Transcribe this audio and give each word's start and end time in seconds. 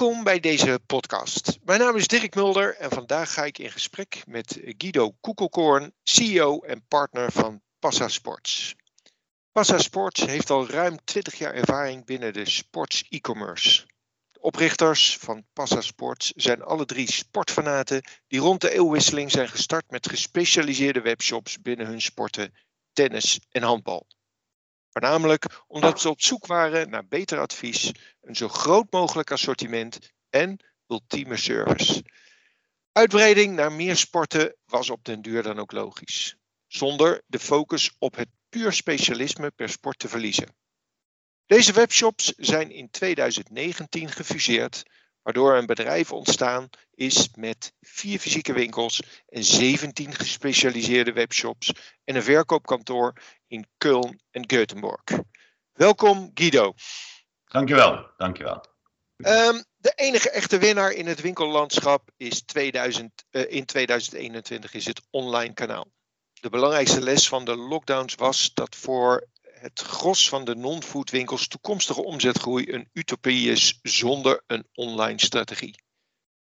Welkom 0.00 0.24
bij 0.24 0.40
deze 0.40 0.80
podcast. 0.86 1.58
Mijn 1.64 1.80
naam 1.80 1.96
is 1.96 2.06
Dirk 2.06 2.34
Mulder 2.34 2.76
en 2.76 2.90
vandaag 2.90 3.32
ga 3.32 3.44
ik 3.44 3.58
in 3.58 3.70
gesprek 3.70 4.22
met 4.26 4.60
Guido 4.62 5.10
Koekelkoorn, 5.20 5.92
CEO 6.02 6.60
en 6.60 6.86
partner 6.88 7.32
van 7.32 7.62
Passa 7.78 8.08
Sports. 8.08 8.76
Passa 9.52 9.78
Sports 9.78 10.20
heeft 10.20 10.50
al 10.50 10.68
ruim 10.68 11.04
20 11.04 11.34
jaar 11.38 11.54
ervaring 11.54 12.04
binnen 12.04 12.32
de 12.32 12.48
sports 12.48 13.04
e-commerce. 13.08 13.86
De 14.32 14.40
oprichters 14.40 15.16
van 15.18 15.44
Passa 15.52 15.80
Sports 15.80 16.32
zijn 16.36 16.62
alle 16.62 16.84
drie 16.84 17.12
sportfanaten 17.12 18.02
die 18.26 18.40
rond 18.40 18.60
de 18.60 18.72
eeuwwisseling 18.72 19.30
zijn 19.30 19.48
gestart 19.48 19.90
met 19.90 20.08
gespecialiseerde 20.08 21.00
webshops 21.00 21.60
binnen 21.60 21.86
hun 21.86 22.00
sporten 22.00 22.54
tennis 22.92 23.40
en 23.50 23.62
handbal. 23.62 24.06
Voornamelijk 24.92 25.62
omdat 25.66 26.00
ze 26.00 26.08
op 26.08 26.22
zoek 26.22 26.46
waren 26.46 26.90
naar 26.90 27.06
beter 27.06 27.38
advies, 27.38 27.92
een 28.20 28.36
zo 28.36 28.48
groot 28.48 28.92
mogelijk 28.92 29.30
assortiment 29.30 29.98
en 30.30 30.64
ultieme 30.86 31.36
service. 31.36 32.04
Uitbreiding 32.92 33.54
naar 33.54 33.72
meer 33.72 33.96
sporten 33.96 34.56
was 34.64 34.90
op 34.90 35.04
den 35.04 35.22
duur 35.22 35.42
dan 35.42 35.58
ook 35.58 35.72
logisch, 35.72 36.36
zonder 36.66 37.22
de 37.26 37.38
focus 37.38 37.94
op 37.98 38.16
het 38.16 38.28
puur 38.48 38.72
specialisme 38.72 39.50
per 39.50 39.68
sport 39.68 39.98
te 39.98 40.08
verliezen. 40.08 40.56
Deze 41.46 41.72
webshops 41.72 42.32
zijn 42.36 42.70
in 42.70 42.90
2019 42.90 44.08
gefuseerd, 44.08 44.82
waardoor 45.22 45.56
een 45.56 45.66
bedrijf 45.66 46.12
ontstaan 46.12 46.68
is 46.94 47.28
met 47.34 47.72
vier 47.80 48.18
fysieke 48.18 48.52
winkels 48.52 49.02
en 49.28 49.44
17 49.44 50.14
gespecialiseerde 50.14 51.12
webshops 51.12 51.72
en 52.04 52.16
een 52.16 52.22
verkoopkantoor 52.22 53.12
in 53.46 53.66
Köln 53.84 54.16
en 54.30 54.44
Göteborg. 54.54 55.18
Welkom 55.72 56.30
Guido. 56.34 56.74
Dankjewel, 57.44 58.10
dankjewel. 58.16 58.64
Um, 59.16 59.64
de 59.76 59.92
enige 59.94 60.30
echte 60.30 60.58
winnaar 60.58 60.92
in 60.92 61.06
het 61.06 61.20
winkellandschap 61.20 62.10
is 62.16 62.42
2000, 62.42 63.24
uh, 63.30 63.52
in 63.52 63.64
2021 63.64 64.74
is 64.74 64.86
het 64.86 65.00
online 65.10 65.54
kanaal. 65.54 65.86
De 66.32 66.48
belangrijkste 66.48 67.00
les 67.00 67.28
van 67.28 67.44
de 67.44 67.56
lockdowns 67.56 68.14
was 68.14 68.50
dat 68.54 68.76
voor 68.76 69.28
het 69.60 69.80
gros 69.80 70.28
van 70.28 70.44
de 70.44 70.54
non-food 70.54 71.10
winkels 71.10 71.48
toekomstige 71.48 72.04
omzetgroei 72.04 72.72
een 72.72 72.88
utopie 72.92 73.50
is 73.50 73.78
zonder 73.82 74.42
een 74.46 74.66
online 74.74 75.20
strategie. 75.20 75.82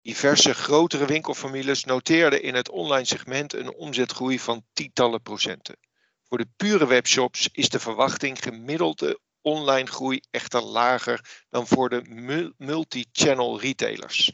Diverse 0.02 0.54
grotere 0.54 1.06
winkelfamilies 1.06 1.84
noteerden 1.84 2.42
in 2.42 2.54
het 2.54 2.70
online 2.70 3.06
segment 3.06 3.54
een 3.54 3.74
omzetgroei 3.74 4.40
van 4.40 4.66
tientallen 4.74 5.22
procenten. 5.22 5.78
Voor 6.24 6.38
de 6.38 6.48
pure 6.56 6.88
webshops 6.88 7.50
is 7.52 7.70
de 7.70 7.80
verwachting 7.80 8.44
gemiddelde 8.44 9.20
online 9.42 9.88
groei 9.88 10.22
echter 10.32 10.62
lager 10.62 11.46
dan 11.50 11.68
voor 11.68 11.90
de 11.90 12.54
multi-channel 12.58 13.60
retailers. 13.60 14.32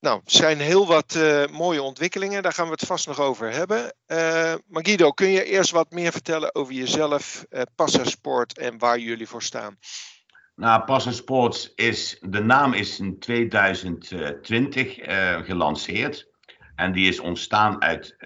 Nou, 0.00 0.20
zijn 0.24 0.58
heel 0.58 0.86
wat 0.86 1.14
uh, 1.14 1.46
mooie 1.46 1.82
ontwikkelingen, 1.82 2.42
daar 2.42 2.52
gaan 2.52 2.64
we 2.64 2.72
het 2.72 2.86
vast 2.86 3.06
nog 3.06 3.20
over 3.20 3.52
hebben. 3.52 3.78
Uh, 3.78 4.54
maar 4.66 4.84
Guido, 4.84 5.10
kun 5.10 5.28
je 5.28 5.44
eerst 5.44 5.70
wat 5.70 5.90
meer 5.90 6.12
vertellen 6.12 6.54
over 6.54 6.74
jezelf, 6.74 7.46
uh, 7.50 7.62
en 8.52 8.78
waar 8.78 8.98
jullie 8.98 9.28
voor 9.28 9.42
staan? 9.42 9.78
Nou, 10.54 10.84
Passasport 10.84 11.72
is, 11.74 12.18
de 12.20 12.40
naam 12.40 12.72
is 12.72 12.98
in 13.00 13.18
2020 13.18 14.94
gelanceerd. 15.46 16.28
En 16.74 16.92
die 16.92 17.08
is 17.08 17.20
ontstaan 17.20 17.82
uit 17.82 18.16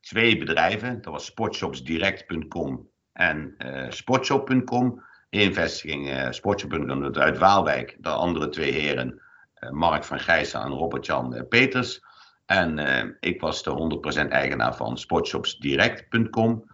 twee 0.00 0.38
bedrijven. 0.38 1.02
Dat 1.02 1.12
was 1.12 1.24
sportshopsdirect.com 1.24 2.88
en 3.12 3.56
sportshop.com. 3.88 5.02
Eén 5.30 5.54
vestiging, 5.54 6.34
sportshop.com 6.34 7.14
uit 7.14 7.38
Waalwijk. 7.38 7.96
De 8.00 8.08
andere 8.08 8.48
twee 8.48 8.72
heren 8.72 9.22
eh, 9.22 9.30
Mark 9.70 10.04
van 10.04 10.20
Gijssen 10.20 10.60
en 10.60 10.70
Robert-Jan 10.70 11.34
eh, 11.34 11.42
Peters. 11.48 12.00
En 12.46 12.78
eh, 12.78 13.08
ik 13.20 13.40
was 13.40 13.62
de 13.62 14.00
100% 14.26 14.28
eigenaar 14.28 14.76
van 14.76 14.98
sportshopsdirect.com. 14.98 16.70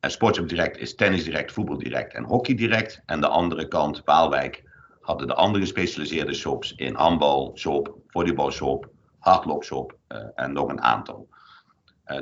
En 0.00 0.10
Sportshop 0.10 0.48
Direct 0.48 0.78
is 0.78 0.94
Tennis 0.94 1.24
Direct, 1.24 1.52
Voetbal 1.52 1.78
Direct 1.78 2.14
en 2.14 2.24
Hockey 2.24 2.54
Direct. 2.54 3.02
En 3.06 3.20
de 3.20 3.28
andere 3.28 3.68
kant, 3.68 4.02
Waalwijk, 4.04 4.62
hadden 5.00 5.26
de 5.26 5.34
andere 5.34 5.64
gespecialiseerde 5.64 6.34
shops 6.34 6.74
in 6.74 6.94
handbal, 6.94 7.52
shop, 7.54 7.96
volleybalshop, 8.06 8.88
hardloopshop 9.18 9.96
uh, 10.08 10.18
en 10.34 10.52
nog 10.52 10.68
een 10.68 10.82
aantal. 10.82 11.28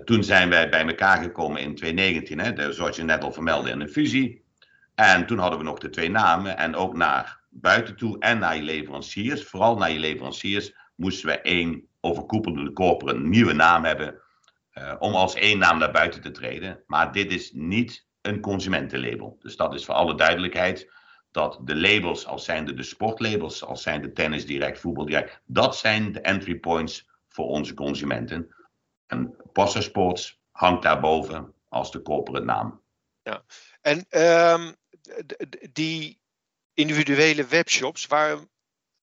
Toen 0.04 0.25
zijn 0.25 0.48
wij 0.48 0.69
bij 0.69 0.86
elkaar 0.86 1.22
gekomen 1.22 1.60
in 1.60 1.75
2019, 1.75 2.38
hè, 2.38 2.53
de, 2.53 2.72
zoals 2.72 2.97
je 2.97 3.03
net 3.03 3.25
al 3.25 3.32
vermeldde, 3.32 3.70
in 3.70 3.80
een 3.80 3.88
fusie. 3.88 4.44
En 4.94 5.26
toen 5.26 5.38
hadden 5.38 5.59
we 5.59 5.64
nog 5.64 5.78
de 5.78 5.91
twee 5.91 6.10
namen 6.10 6.56
en 6.56 6.75
ook 6.76 6.97
naar 6.97 7.39
buiten 7.50 7.96
toe 7.96 8.18
en 8.18 8.38
naar 8.38 8.56
je 8.56 8.62
leveranciers, 8.62 9.44
vooral 9.44 9.76
naar 9.76 9.90
je 9.90 9.98
leveranciers, 9.98 10.74
moesten 10.94 11.28
we 11.28 11.40
één 11.40 11.88
overkoepelende 12.00 12.72
corporate 12.72 13.18
nieuwe 13.18 13.52
naam 13.52 13.84
hebben. 13.84 14.20
Uh, 14.74 14.94
om 14.98 15.14
als 15.14 15.34
één 15.34 15.58
naam 15.58 15.78
naar 15.78 15.90
buiten 15.90 16.20
te 16.20 16.30
treden. 16.30 16.82
Maar 16.86 17.12
dit 17.12 17.32
is 17.32 17.52
niet 17.52 18.06
een 18.20 18.40
consumentenlabel. 18.40 19.36
Dus 19.40 19.56
dat 19.56 19.74
is 19.74 19.84
voor 19.84 19.94
alle 19.94 20.14
duidelijkheid 20.14 20.90
dat 21.30 21.60
de 21.64 21.76
labels, 21.76 22.26
als 22.26 22.44
zijn 22.44 22.64
de 22.64 22.82
sportlabels, 22.82 23.64
als 23.64 23.82
zijn 23.82 24.02
de 24.02 24.12
tennis 24.12 24.46
direct, 24.46 24.80
voetbal 24.80 25.04
direct, 25.04 25.40
dat 25.46 25.76
zijn 25.76 26.12
de 26.12 26.20
entry 26.20 26.58
points 26.58 27.08
voor 27.28 27.46
onze 27.46 27.74
consumenten. 27.74 28.54
En 29.06 29.36
Passa 29.52 29.80
Sports 29.80 30.40
hangt 30.50 30.82
daarboven 30.82 31.54
als 31.68 31.92
de 31.92 32.02
corporate 32.02 32.44
naam. 32.44 32.82
Ja, 33.22 33.44
en 33.80 34.06
um, 34.10 34.76
die 35.72 36.19
individuele 36.80 37.46
webshops, 37.46 38.06
waar 38.06 38.38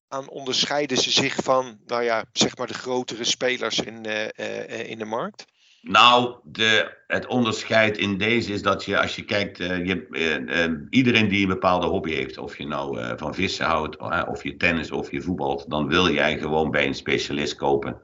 aan 0.08 0.28
onderscheiden 0.28 0.96
ze 0.96 1.10
zich 1.10 1.34
van, 1.34 1.78
nou 1.86 2.02
ja, 2.02 2.24
zeg 2.32 2.56
maar 2.56 2.66
de 2.66 2.74
grotere 2.74 3.24
spelers 3.24 3.80
in, 3.80 4.06
uh, 4.06 4.90
in 4.90 4.98
de 4.98 5.04
markt? 5.04 5.44
Nou, 5.82 6.36
de, 6.44 6.96
het 7.06 7.26
onderscheid 7.26 7.98
in 7.98 8.18
deze 8.18 8.52
is 8.52 8.62
dat 8.62 8.84
je, 8.84 9.00
als 9.00 9.16
je 9.16 9.24
kijkt, 9.24 9.60
uh, 9.60 9.86
je, 9.86 10.86
iedereen 10.90 11.28
die 11.28 11.42
een 11.42 11.48
bepaalde 11.48 11.86
hobby 11.86 12.10
heeft, 12.10 12.38
of 12.38 12.58
je 12.58 12.66
nou 12.66 13.16
van 13.16 13.34
vissen 13.34 13.66
houdt, 13.66 13.96
of 14.26 14.42
je 14.42 14.56
tennis 14.56 14.90
of 14.90 15.10
je 15.10 15.22
voetbalt, 15.22 15.70
dan 15.70 15.88
wil 15.88 16.10
jij 16.10 16.38
gewoon 16.38 16.70
bij 16.70 16.86
een 16.86 16.94
specialist 16.94 17.54
kopen. 17.54 18.00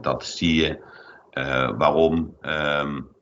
dat 0.00 0.26
zie 0.26 0.54
je. 0.54 0.78
waarom? 1.76 2.36
Um, 2.42 3.15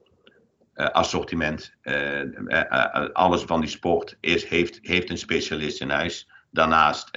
uh, 0.74 0.86
assortiment. 0.86 1.74
Uh, 1.82 2.22
uh, 2.22 3.08
alles 3.12 3.42
van 3.42 3.60
die 3.60 3.68
sport 3.68 4.16
is, 4.20 4.48
heeft, 4.48 4.78
heeft 4.82 5.10
een 5.10 5.18
specialist 5.18 5.80
in 5.80 5.90
huis. 5.90 6.28
Daarnaast, 6.50 7.08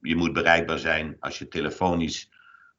je 0.00 0.16
moet 0.16 0.32
bereikbaar 0.32 0.78
zijn 0.78 1.16
als 1.20 1.38
je 1.38 1.48
telefonisch, 1.48 2.30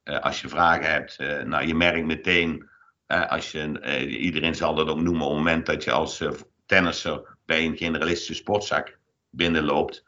als 0.03 0.41
je 0.41 0.47
vragen 0.47 0.91
hebt. 0.91 1.17
nou, 1.45 1.67
je 1.67 1.75
merkt 1.75 2.05
meteen, 2.05 2.69
als 3.07 3.51
je, 3.51 4.07
iedereen 4.07 4.55
zal 4.55 4.75
dat 4.75 4.87
ook 4.87 5.01
noemen, 5.01 5.25
op 5.25 5.29
het 5.29 5.37
moment 5.37 5.65
dat 5.65 5.83
je 5.83 5.91
als 5.91 6.23
tennisser 6.65 7.37
bij 7.45 7.65
een 7.65 7.77
generalistische 7.77 8.33
sportzak 8.33 8.97
binnenloopt. 9.29 10.03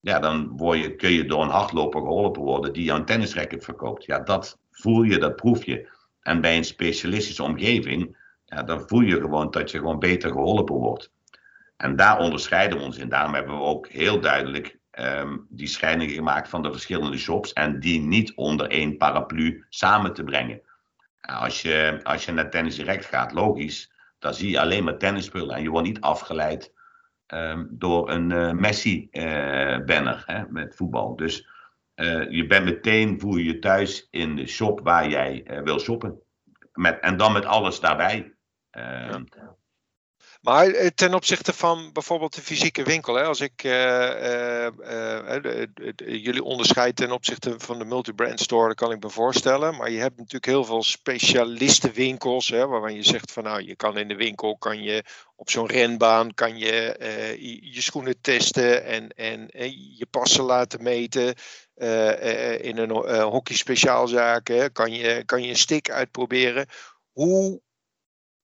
Ja, 0.00 0.18
dan 0.18 0.56
word 0.56 0.78
je, 0.78 0.96
kun 0.96 1.10
je 1.10 1.24
door 1.24 1.42
een 1.42 1.48
hardloper 1.48 2.00
geholpen 2.00 2.42
worden 2.42 2.72
die 2.72 2.84
jouw 2.84 3.04
tennisracket 3.04 3.64
verkoopt. 3.64 4.04
Ja, 4.04 4.18
dat 4.18 4.58
voel 4.70 5.02
je, 5.02 5.18
dat 5.18 5.36
proef 5.36 5.64
je. 5.64 5.88
En 6.20 6.40
bij 6.40 6.56
een 6.56 6.64
specialistische 6.64 7.42
omgeving 7.42 8.16
dan 8.62 8.88
voel 8.88 9.00
je 9.00 9.20
gewoon 9.20 9.50
dat 9.50 9.70
je 9.70 9.78
gewoon 9.78 9.98
beter 9.98 10.30
geholpen 10.30 10.74
wordt. 10.74 11.12
En 11.76 11.96
daar 11.96 12.18
onderscheiden 12.18 12.78
we 12.78 12.84
ons 12.84 12.98
in. 12.98 13.08
Daarom 13.08 13.34
hebben 13.34 13.56
we 13.56 13.62
ook 13.62 13.88
heel 13.88 14.20
duidelijk 14.20 14.78
um, 14.98 15.46
die 15.48 15.66
scheiding 15.66 16.10
gemaakt 16.10 16.48
van 16.48 16.62
de 16.62 16.70
verschillende 16.70 17.18
shops 17.18 17.52
en 17.52 17.80
die 17.80 18.00
niet 18.00 18.34
onder 18.34 18.68
één 18.68 18.96
paraplu 18.96 19.64
samen 19.68 20.14
te 20.14 20.24
brengen. 20.24 20.60
Als 21.20 21.62
je, 21.62 22.00
als 22.02 22.24
je 22.24 22.32
naar 22.32 22.50
Tennis 22.50 22.76
Direct 22.76 23.04
gaat, 23.04 23.32
logisch, 23.32 23.92
dan 24.18 24.34
zie 24.34 24.50
je 24.50 24.60
alleen 24.60 24.84
maar 24.84 24.98
tennisspullen 24.98 25.56
en 25.56 25.62
je 25.62 25.70
wordt 25.70 25.86
niet 25.86 26.00
afgeleid 26.00 26.72
um, 27.26 27.68
door 27.70 28.10
een 28.10 28.30
uh, 28.30 28.52
Messi-banner 28.52 30.24
uh, 30.30 30.42
met 30.48 30.76
voetbal. 30.76 31.16
Dus 31.16 31.48
uh, 31.94 32.30
je 32.30 32.46
bent 32.46 32.64
meteen, 32.64 33.20
voel 33.20 33.36
je 33.36 33.44
je 33.44 33.58
thuis 33.58 34.08
in 34.10 34.36
de 34.36 34.46
shop 34.46 34.80
waar 34.80 35.08
jij 35.08 35.60
wil 35.64 35.78
shoppen. 35.78 36.18
Met, 36.72 37.00
en 37.00 37.16
dan 37.16 37.32
met 37.32 37.44
alles 37.44 37.80
daarbij. 37.80 38.33
Ehm, 38.74 39.24
maar 40.40 40.66
eh, 40.66 40.86
ten 40.86 41.14
opzichte 41.14 41.52
van 41.52 41.92
bijvoorbeeld 41.92 42.34
de 42.34 42.40
fysieke 42.40 42.82
winkel, 42.82 43.14
hè, 43.14 43.22
als 43.22 43.40
ik 43.40 43.64
uh, 43.64 44.66
uh, 44.80 45.36
jullie 45.96 46.42
onderscheid 46.42 46.96
ten 46.96 47.10
opzichte 47.10 47.54
van 47.58 47.78
de 47.78 47.84
multi-brand 47.84 48.40
store, 48.40 48.66
dat 48.66 48.76
kan 48.76 48.92
ik 48.92 49.02
me 49.02 49.10
voorstellen. 49.10 49.76
Maar 49.76 49.90
je 49.90 49.98
hebt 49.98 50.16
natuurlijk 50.16 50.46
heel 50.46 50.64
veel 50.64 50.82
specialistenwinkels, 50.82 52.48
hè, 52.48 52.66
waarvan 52.66 52.94
je 52.94 53.02
zegt 53.02 53.32
van 53.32 53.42
nou, 53.42 53.62
je 53.62 53.76
kan 53.76 53.98
in 53.98 54.08
de 54.08 54.16
winkel, 54.16 54.56
kan 54.56 54.82
je 54.82 55.04
op 55.36 55.50
zo'n 55.50 55.68
renbaan, 55.68 56.34
kan 56.34 56.58
je 56.58 56.96
je 57.62 57.80
schoenen 57.80 58.20
testen 58.20 58.84
en, 58.84 59.08
en, 59.08 59.48
je 59.96 60.06
passen 60.10 60.44
laten 60.44 60.82
meten. 60.82 61.34
in 62.60 62.78
een 62.78 62.90
hockey 63.22 63.56
speciaalzaak 63.56 64.70
kan, 64.72 64.92
je, 64.92 65.22
kan 65.24 65.42
je 65.42 65.48
een 65.48 65.56
stick 65.56 65.90
uitproberen. 65.90 66.66
Hoe 67.12 67.62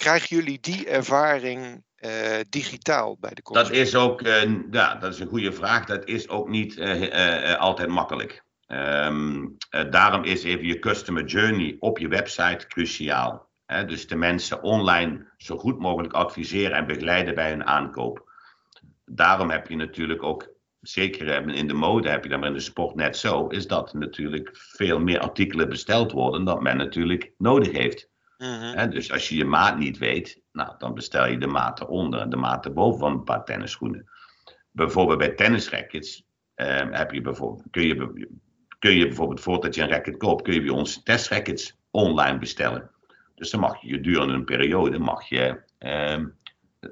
Krijgen 0.00 0.36
jullie 0.36 0.60
die 0.60 0.88
ervaring 0.88 1.84
uh, 1.98 2.10
digitaal 2.48 3.16
bij 3.18 3.30
de 3.34 3.42
consument? 3.42 3.74
Dat 3.74 3.86
is 3.86 3.94
ook, 3.94 4.22
uh, 4.22 4.42
ja, 4.70 4.94
dat 4.94 5.12
is 5.12 5.20
een 5.20 5.28
goede 5.28 5.52
vraag. 5.52 5.86
Dat 5.86 6.08
is 6.08 6.28
ook 6.28 6.48
niet 6.48 6.76
uh, 6.76 7.54
altijd 7.54 7.88
makkelijk. 7.88 8.44
Ehm, 8.66 9.46
daarom 9.90 10.24
is 10.24 10.42
even 10.44 10.66
je 10.66 10.78
customer 10.78 11.24
journey 11.24 11.76
op 11.78 11.98
je 11.98 12.08
website 12.08 12.66
cruciaal. 12.66 13.48
dus 13.86 14.06
de 14.06 14.16
mensen 14.16 14.62
online 14.62 15.32
zo 15.36 15.56
goed 15.56 15.78
mogelijk 15.78 16.12
adviseren 16.12 16.76
en 16.76 16.86
begeleiden 16.86 17.34
bij 17.34 17.50
hun 17.50 17.66
aankoop. 17.66 18.30
Daarom 19.04 19.50
heb 19.50 19.68
je 19.68 19.76
natuurlijk 19.76 20.22
ook 20.22 20.48
zeker 20.80 21.48
in 21.48 21.68
de 21.68 21.74
mode 21.74 22.08
heb 22.08 22.22
je 22.22 22.30
dan, 22.30 22.40
maar 22.40 22.48
in 22.48 22.54
de 22.54 22.60
sport 22.60 22.94
net 22.94 23.16
zo, 23.16 23.46
is 23.46 23.66
dat 23.66 23.94
natuurlijk 23.94 24.50
veel 24.52 25.00
meer 25.00 25.20
artikelen 25.20 25.68
besteld 25.68 26.12
worden 26.12 26.44
dan 26.44 26.62
men 26.62 26.76
natuurlijk 26.76 27.32
nodig 27.38 27.72
heeft. 27.72 28.10
Mhm. 28.40 28.90
dus 28.90 29.12
als 29.12 29.28
je 29.28 29.36
je 29.36 29.44
maat 29.44 29.78
niet 29.78 29.98
weet, 29.98 30.40
nou, 30.52 30.74
dan 30.78 30.94
bestel 30.94 31.26
je 31.26 31.38
de 31.38 31.46
maat 31.46 31.80
eronder 31.80 32.20
en 32.20 32.30
de 32.30 32.36
maat 32.36 32.64
erboven 32.64 33.00
van 33.00 33.12
een 33.12 33.24
paar 33.24 33.44
tennisschoenen. 33.44 34.10
Bijvoorbeeld 34.70 35.18
bij 35.18 35.28
tennisrackets 35.34 36.24
ehm, 36.54 36.92
heb 36.92 37.10
je 37.10 37.20
bijvoorbeeld, 37.20 37.62
kun, 37.70 37.86
je, 37.86 38.28
kun 38.78 38.92
je 38.92 39.06
bijvoorbeeld 39.06 39.40
voordat 39.40 39.74
je 39.74 39.82
een 39.82 39.88
racket 39.88 40.16
koopt, 40.16 40.42
kun 40.42 40.54
je 40.54 40.60
bij 40.60 40.70
ons 40.70 41.02
testrackets 41.02 41.78
online 41.90 42.38
bestellen. 42.38 42.90
Dus 43.34 43.50
dan 43.50 43.60
mag 43.60 43.82
je 43.82 43.88
gedurende 43.88 44.34
een 44.34 44.44
periode 44.44 44.98
mag 44.98 45.28
je, 45.28 45.62
ehm, 45.78 46.26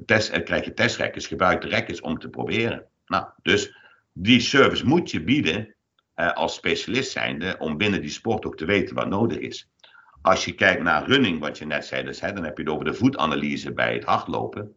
test, 0.07 0.31
eh, 0.31 0.45
krijg 0.45 0.65
je 0.65 0.75
testrackets, 0.75 1.27
gebruikte 1.27 1.69
rackets 1.69 2.01
om 2.01 2.19
te 2.19 2.29
proberen. 2.29 2.87
Nou, 3.07 3.27
dus 3.43 3.77
die 4.13 4.41
service 4.41 4.87
moet 4.87 5.11
je 5.11 5.25
bieden 5.25 5.75
uh, 6.17 6.33
als 6.33 6.55
specialist 6.55 7.11
zijnde 7.11 7.57
om 7.59 7.77
binnen 7.77 8.01
die 8.01 8.11
sport 8.11 8.47
ook 8.47 8.57
te 8.57 8.65
weten 8.65 8.95
wat 8.95 9.09
nodig 9.09 9.39
is. 9.39 9.69
Als 10.23 10.45
je 10.45 10.53
kijkt 10.53 10.83
naar 10.83 11.07
running, 11.07 11.41
wat 11.41 11.59
je 11.59 11.67
net 11.67 11.87
zei, 11.87 12.05
dus, 12.05 12.21
hè, 12.21 12.33
dan 12.33 12.45
heb 12.45 12.57
je 12.57 12.63
het 12.63 12.73
over 12.73 12.85
de 12.85 12.95
voetanalyse 12.95 13.73
bij 13.73 13.95
het 13.95 14.05
hardlopen. 14.05 14.77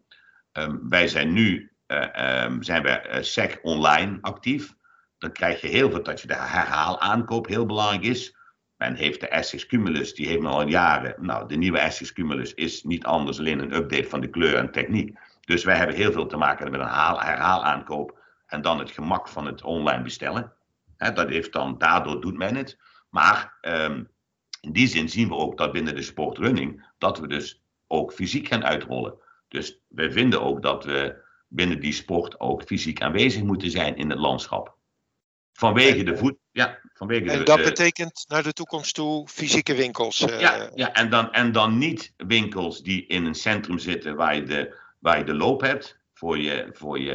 Um, 0.53 0.89
wij 0.89 1.07
zijn 1.07 1.33
nu 1.33 1.71
uh, 1.91 2.55
zijn 2.59 2.83
wij, 2.83 3.17
uh, 3.17 3.21
SEC 3.21 3.59
online 3.61 4.17
actief. 4.21 4.75
Dan 5.17 5.31
krijg 5.31 5.61
je 5.61 5.67
heel 5.67 5.89
veel 5.91 6.03
dat 6.03 6.21
je 6.21 6.27
de 6.27 6.35
herhaalaankoop 6.35 7.47
heel 7.47 7.65
belangrijk 7.65 8.03
is. 8.03 8.35
Men 8.77 8.95
heeft 8.95 9.19
de 9.19 9.27
Essex 9.27 9.65
Cumulus, 9.65 10.13
die 10.13 10.27
heeft 10.27 10.45
al 10.45 10.67
jaren. 10.67 11.15
Nou, 11.17 11.47
de 11.47 11.55
nieuwe 11.55 11.79
Essex 11.79 12.13
Cumulus 12.13 12.53
is 12.53 12.83
niet 12.83 13.05
anders 13.05 13.39
alleen 13.39 13.59
een 13.59 13.75
update 13.75 14.09
van 14.09 14.21
de 14.21 14.29
kleur 14.29 14.55
en 14.55 14.71
techniek. 14.71 15.17
Dus 15.41 15.63
wij 15.63 15.75
hebben 15.75 15.95
heel 15.95 16.11
veel 16.11 16.25
te 16.25 16.37
maken 16.37 16.71
met 16.71 16.79
een 16.79 16.87
herhaalaankoop 16.87 18.19
en 18.47 18.61
dan 18.61 18.79
het 18.79 18.91
gemak 18.91 19.27
van 19.27 19.45
het 19.45 19.61
online 19.63 20.03
bestellen. 20.03 20.53
dat 20.97 21.29
heeft 21.29 21.53
dan, 21.53 21.77
daardoor 21.77 22.21
doet 22.21 22.37
men 22.37 22.55
het. 22.55 22.77
Maar 23.09 23.57
um, 23.61 24.09
in 24.61 24.71
die 24.71 24.87
zin 24.87 25.09
zien 25.09 25.27
we 25.27 25.35
ook 25.35 25.57
dat 25.57 25.71
binnen 25.71 25.95
de 25.95 26.01
sportrunning, 26.01 26.85
dat 26.97 27.19
we 27.19 27.27
dus 27.27 27.61
ook 27.87 28.13
fysiek 28.13 28.47
gaan 28.47 28.63
uitrollen. 28.63 29.13
Dus 29.47 29.79
wij 29.87 30.11
vinden 30.11 30.41
ook 30.41 30.61
dat 30.61 30.85
we 30.85 31.15
binnen 31.47 31.79
die 31.79 31.93
sport 31.93 32.39
ook 32.39 32.63
fysiek 32.63 33.01
aanwezig 33.01 33.43
moeten 33.43 33.71
zijn 33.71 33.95
in 33.95 34.09
het 34.09 34.19
landschap. 34.19 34.75
Vanwege 35.53 36.03
de 36.03 36.17
voet. 36.17 36.35
Ja, 36.51 36.79
vanwege 36.93 37.31
en 37.31 37.45
dat 37.45 37.63
betekent 37.63 38.25
naar 38.27 38.43
de 38.43 38.53
toekomst 38.53 38.95
toe 38.95 39.27
fysieke 39.27 39.75
winkels. 39.75 40.21
Uh, 40.21 40.39
ja, 40.39 40.69
ja 40.75 40.93
en, 40.93 41.09
dan, 41.09 41.33
en 41.33 41.51
dan 41.51 41.77
niet 41.77 42.13
winkels 42.17 42.81
die 42.81 43.05
in 43.05 43.25
een 43.25 43.35
centrum 43.35 43.79
zitten 43.79 44.15
waar 44.15 44.35
je 44.35 44.43
de, 44.43 44.75
waar 44.99 45.17
je 45.17 45.23
de 45.23 45.33
loop 45.33 45.61
hebt 45.61 45.99
voor 46.13 46.37
je, 46.37 46.69
voor 46.71 46.99
je 46.99 47.13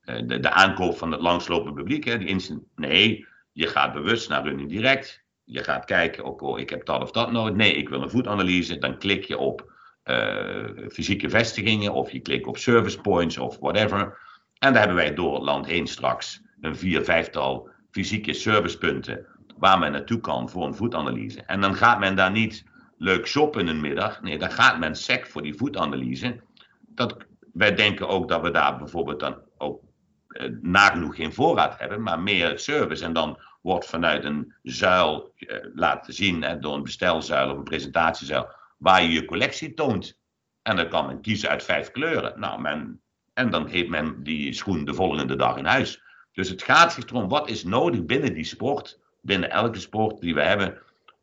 eh, 0.00 0.22
de, 0.26 0.40
de, 0.40 0.50
aankoop 0.50 0.98
van 0.98 1.12
het 1.12 1.20
langslopende 1.20 1.74
publiek. 1.74 2.04
Hè, 2.04 2.18
die 2.18 2.28
instant, 2.28 2.62
nee, 2.74 3.26
je 3.52 3.66
gaat 3.66 3.92
bewust 3.92 4.28
naar 4.28 4.42
Running 4.42 4.68
Direct. 4.68 5.24
Je 5.48 5.64
gaat 5.64 5.84
kijken, 5.84 6.24
ook 6.24 6.42
oh, 6.42 6.58
ik 6.58 6.70
heb 6.70 6.84
dat 6.84 7.02
of 7.02 7.10
dat 7.10 7.32
nodig. 7.32 7.54
Nee, 7.54 7.74
ik 7.74 7.88
wil 7.88 8.02
een 8.02 8.10
voetanalyse. 8.10 8.78
Dan 8.78 8.98
klik 8.98 9.24
je 9.24 9.38
op 9.38 9.72
uh, 10.04 10.88
fysieke 10.88 11.30
vestigingen 11.30 11.92
of 11.92 12.10
je 12.10 12.20
klikt 12.20 12.46
op 12.46 12.56
service 12.56 13.00
points 13.00 13.38
of 13.38 13.58
whatever. 13.58 14.18
En 14.58 14.72
daar 14.72 14.78
hebben 14.78 14.96
wij 14.96 15.14
door 15.14 15.34
het 15.34 15.42
land 15.42 15.66
heen 15.66 15.86
straks 15.86 16.42
een 16.60 16.76
vier, 16.76 17.04
vijftal 17.04 17.68
fysieke 17.90 18.32
servicepunten 18.32 19.26
waar 19.56 19.78
men 19.78 19.92
naartoe 19.92 20.20
kan 20.20 20.50
voor 20.50 20.66
een 20.66 20.74
voetanalyse. 20.74 21.42
En 21.42 21.60
dan 21.60 21.74
gaat 21.74 21.98
men 21.98 22.16
daar 22.16 22.30
niet 22.30 22.64
leuk 22.98 23.26
shoppen 23.26 23.66
een 23.66 23.80
middag. 23.80 24.22
Nee, 24.22 24.38
dan 24.38 24.50
gaat 24.50 24.78
men 24.78 24.96
sec 24.96 25.26
voor 25.26 25.42
die 25.42 25.54
voetanalyse. 25.54 26.40
Dat, 26.80 27.16
wij 27.52 27.74
denken 27.74 28.08
ook 28.08 28.28
dat 28.28 28.42
we 28.42 28.50
daar 28.50 28.78
bijvoorbeeld 28.78 29.20
dan 29.20 29.36
ook 29.58 29.82
eh, 30.28 30.48
nagenoeg 30.60 31.16
geen 31.16 31.32
voorraad 31.32 31.78
hebben, 31.78 32.02
maar 32.02 32.20
meer 32.20 32.58
service. 32.58 33.04
En 33.04 33.12
dan 33.12 33.38
wordt 33.66 33.86
vanuit 33.86 34.24
een 34.24 34.54
zuil 34.62 35.32
eh, 35.36 35.56
laten 35.74 36.14
zien, 36.14 36.42
hè, 36.42 36.58
door 36.58 36.74
een 36.74 36.82
bestelzuil 36.82 37.50
of 37.50 37.56
een 37.56 37.64
presentatiezuil, 37.64 38.48
waar 38.76 39.02
je 39.02 39.08
je 39.08 39.24
collectie 39.24 39.74
toont. 39.74 40.18
En 40.62 40.76
dan 40.76 40.88
kan 40.88 41.06
men 41.06 41.20
kiezen 41.20 41.48
uit 41.48 41.64
vijf 41.64 41.90
kleuren. 41.90 42.40
Nou, 42.40 42.60
men, 42.60 43.00
en 43.34 43.50
dan 43.50 43.66
heeft 43.66 43.88
men 43.88 44.22
die 44.22 44.52
schoen 44.52 44.84
de 44.84 44.94
volgende 44.94 45.36
dag 45.36 45.56
in 45.56 45.64
huis. 45.64 46.02
Dus 46.32 46.48
het 46.48 46.62
gaat 46.62 46.92
zich 46.92 47.06
erom, 47.06 47.28
wat 47.28 47.50
is 47.50 47.64
nodig 47.64 48.04
binnen 48.04 48.34
die 48.34 48.44
sport, 48.44 48.98
binnen 49.20 49.50
elke 49.50 49.80
sport 49.80 50.20
die 50.20 50.34
we 50.34 50.42
hebben, 50.42 50.78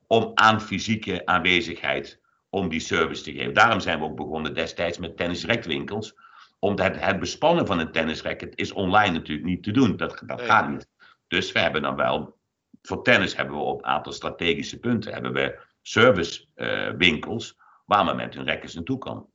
om 0.08 0.32
aan 0.34 0.62
fysieke 0.62 1.26
aanwezigheid, 1.26 2.20
om 2.50 2.70
die 2.70 2.80
service 2.80 3.24
te 3.24 3.32
geven. 3.32 3.54
Daarom 3.54 3.80
zijn 3.80 4.00
we 4.00 4.06
ook 4.06 4.16
begonnen 4.16 4.54
destijds 4.54 4.98
met 4.98 5.18
tennisrectwinkels 5.18 6.16
omdat 6.60 7.00
het 7.00 7.20
bespannen 7.20 7.68
van 7.68 7.80
een 7.80 7.92
tennisracket 7.92 8.56
is 8.56 8.72
online 8.72 9.12
natuurlijk 9.12 9.48
niet 9.48 9.64
te 9.64 9.72
doen. 9.72 9.98
Dat, 9.98 10.22
dat 10.26 10.42
gaat 10.42 10.70
niet. 10.70 10.88
Dus 11.34 11.52
we 11.52 11.60
hebben 11.60 11.82
dan 11.82 11.96
wel, 11.96 12.38
voor 12.82 13.04
tennis 13.04 13.36
hebben 13.36 13.56
we 13.56 13.62
op 13.62 13.80
een 13.80 13.86
aantal 13.86 14.12
strategische 14.12 14.80
punten, 14.80 15.14
hebben 15.14 15.34
we 15.34 15.60
servicewinkels 15.82 17.54
uh, 17.54 17.62
waar 17.86 18.06
men 18.06 18.16
met 18.16 18.34
hun 18.34 18.48
rackets 18.48 18.74
naartoe 18.74 18.98
kan. 18.98 19.30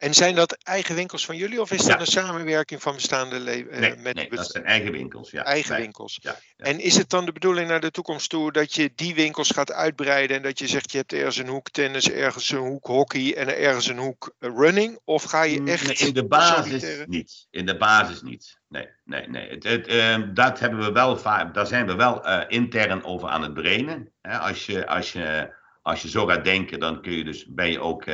En 0.00 0.14
zijn 0.14 0.34
dat 0.34 0.52
eigen 0.52 0.94
winkels 0.94 1.24
van 1.24 1.36
jullie 1.36 1.60
of 1.60 1.70
is 1.70 1.84
dat 1.84 2.00
een 2.00 2.06
samenwerking 2.06 2.82
van 2.82 2.94
bestaande 2.94 3.36
uh, 3.36 3.44
nee, 3.44 3.96
met 3.96 4.14
nee, 4.14 4.28
dat 4.30 4.50
zijn 4.50 4.64
eigen 4.64 4.92
winkels. 4.92 5.30
Ja. 5.30 5.44
Eigen 5.44 5.76
winkels. 5.76 6.18
Ja, 6.22 6.38
En 6.56 6.80
is 6.80 6.96
het 6.96 7.10
dan 7.10 7.24
de 7.24 7.32
bedoeling 7.32 7.68
naar 7.68 7.80
de 7.80 7.90
toekomst 7.90 8.30
toe 8.30 8.52
dat 8.52 8.74
je 8.74 8.92
die 8.94 9.14
winkels 9.14 9.50
gaat 9.50 9.72
uitbreiden 9.72 10.36
en 10.36 10.42
dat 10.42 10.58
je 10.58 10.66
zegt 10.66 10.92
je 10.92 10.98
hebt 10.98 11.12
ergens 11.12 11.36
een 11.36 11.48
hoek 11.48 11.70
tennis, 11.70 12.10
ergens 12.10 12.50
een 12.50 12.58
hoek 12.58 12.86
hockey 12.86 13.36
en 13.36 13.56
ergens 13.56 13.86
een 13.86 13.98
hoek 13.98 14.34
eh, 14.38 14.50
running? 14.56 14.98
Of 15.04 15.22
ga 15.22 15.42
je 15.42 15.62
echt. 15.64 16.00
in 16.00 16.14
de 16.14 16.26
basis 16.26 17.04
niet. 17.06 17.46
In 17.50 17.66
de 17.66 17.76
basis 17.76 18.22
niet. 18.22 18.60
Nee, 18.68 18.88
nee, 19.04 19.28
nee. 19.28 19.48
Het, 19.48 19.64
het, 19.64 19.88
uh, 19.88 20.16
dat 20.34 20.58
hebben 20.58 20.78
we 20.78 20.92
wel 20.92 21.16
vaak, 21.16 21.54
daar 21.54 21.66
zijn 21.66 21.86
we 21.86 21.94
wel 21.94 22.26
uh, 22.26 22.40
intern 22.48 23.04
over 23.04 23.28
aan 23.28 23.42
het 23.42 23.54
brainen. 23.54 24.12
Als, 24.22 24.66
je, 24.66 24.86
als, 24.86 25.12
je, 25.12 25.54
als 25.82 26.02
je 26.02 26.08
zo 26.08 26.26
gaat 26.26 26.44
denken, 26.44 26.80
dan 26.80 27.02
kun 27.02 27.12
je 27.12 27.24
dus, 27.24 27.46
ben 27.48 27.70
je 27.70 27.80
ook 27.80 28.04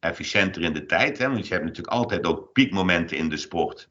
efficiënter 0.00 0.62
in 0.62 0.72
de 0.72 0.86
tijd. 0.86 1.18
Hè? 1.18 1.28
Want 1.28 1.46
je 1.46 1.52
hebt 1.52 1.64
natuurlijk 1.64 1.94
altijd 1.94 2.26
ook 2.26 2.52
piekmomenten 2.52 3.16
in 3.16 3.28
de 3.28 3.36
sport. 3.36 3.90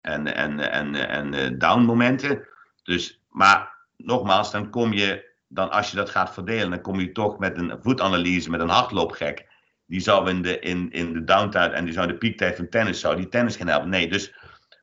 En, 0.00 0.34
en, 0.34 0.70
en, 0.70 0.94
en 0.94 1.32
uh, 1.32 1.58
downmomenten. 1.58 2.46
Dus, 2.82 3.20
maar 3.28 3.74
nogmaals, 3.96 4.50
dan 4.50 4.70
kom 4.70 4.92
je, 4.92 5.32
dan 5.48 5.70
als 5.70 5.90
je 5.90 5.96
dat 5.96 6.10
gaat 6.10 6.32
verdelen, 6.32 6.70
dan 6.70 6.80
kom 6.80 7.00
je 7.00 7.12
toch 7.12 7.38
met 7.38 7.58
een 7.58 7.78
voetanalyse, 7.80 8.50
met 8.50 8.60
een 8.60 8.68
hardloopgek. 8.68 9.46
Die 9.86 10.00
zou 10.00 10.30
in 10.30 10.42
de, 10.42 10.58
in, 10.58 10.90
in 10.90 11.12
de 11.12 11.24
downtijd 11.24 11.72
en 11.72 11.84
die 11.84 11.94
zou 11.94 12.06
de 12.06 12.18
piektijd 12.18 12.56
van 12.56 12.68
tennis, 12.68 13.00
zou 13.00 13.16
die 13.16 13.28
tennis 13.28 13.56
gaan 13.56 13.66
helpen. 13.66 13.88
Nee, 13.88 14.08
dus 14.08 14.34